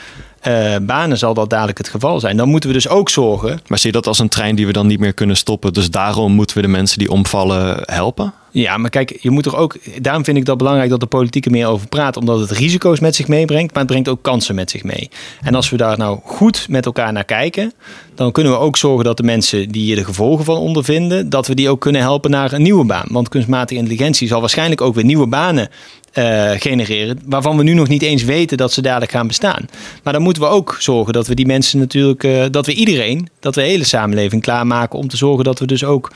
[0.81, 2.37] banen zal dat dadelijk het geval zijn.
[2.37, 3.61] Dan moeten we dus ook zorgen.
[3.67, 5.73] Maar zie je dat als een trein die we dan niet meer kunnen stoppen?
[5.73, 8.33] Dus daarom moeten we de mensen die omvallen helpen?
[8.51, 9.77] Ja, maar kijk, je moet er ook.
[10.01, 12.17] Daarom vind ik dat belangrijk dat de politiek er meer over praat.
[12.17, 15.09] Omdat het risico's met zich meebrengt, maar het brengt ook kansen met zich mee.
[15.41, 17.73] En als we daar nou goed met elkaar naar kijken,
[18.15, 21.47] dan kunnen we ook zorgen dat de mensen die hier de gevolgen van ondervinden, dat
[21.47, 23.07] we die ook kunnen helpen naar een nieuwe baan.
[23.07, 25.69] Want kunstmatige intelligentie zal waarschijnlijk ook weer nieuwe banen
[26.13, 27.19] uh, genereren.
[27.25, 29.65] Waarvan we nu nog niet eens weten dat ze dadelijk gaan bestaan.
[30.03, 33.29] Maar dan moeten we ook zorgen dat we die mensen natuurlijk, uh, dat we iedereen,
[33.39, 36.11] dat we de hele samenleving klaarmaken om te zorgen dat we dus ook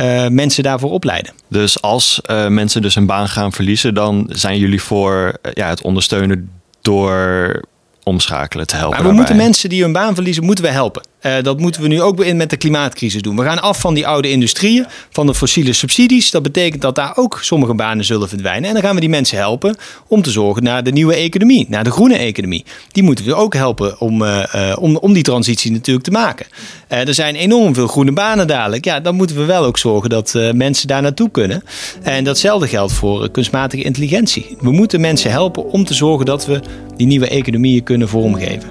[0.00, 1.32] uh, mensen daarvoor opleiden.
[1.48, 6.50] Dus als mensen dus een baan gaan verliezen, dan zijn jullie voor ja, het ondersteunen
[6.82, 7.62] door
[8.02, 8.98] omschakelen te helpen.
[8.98, 11.02] Maar we moeten mensen die hun baan verliezen, moeten we helpen.
[11.22, 13.36] Uh, dat moeten we nu ook in met de klimaatcrisis doen.
[13.36, 16.30] We gaan af van die oude industrieën, van de fossiele subsidies.
[16.30, 18.68] Dat betekent dat daar ook sommige banen zullen verdwijnen.
[18.68, 19.76] En dan gaan we die mensen helpen
[20.08, 22.64] om te zorgen naar de nieuwe economie, naar de groene economie.
[22.92, 26.46] Die moeten we ook helpen om, uh, om, om die transitie natuurlijk te maken.
[26.88, 28.84] er zijn enorm veel groene banen dadelijk.
[28.84, 31.62] Ja, dan moeten we wel ook zorgen dat mensen daar naartoe kunnen.
[32.02, 34.56] En datzelfde geldt voor kunstmatige intelligentie.
[34.60, 36.60] We moeten mensen helpen om te zorgen dat we
[36.96, 38.68] die nieuwe economieën kunnen vormgeven.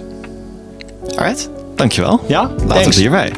[1.15, 1.56] Alright.
[1.77, 2.19] Dankjewel.
[2.27, 3.31] Ja, laten we hierbij.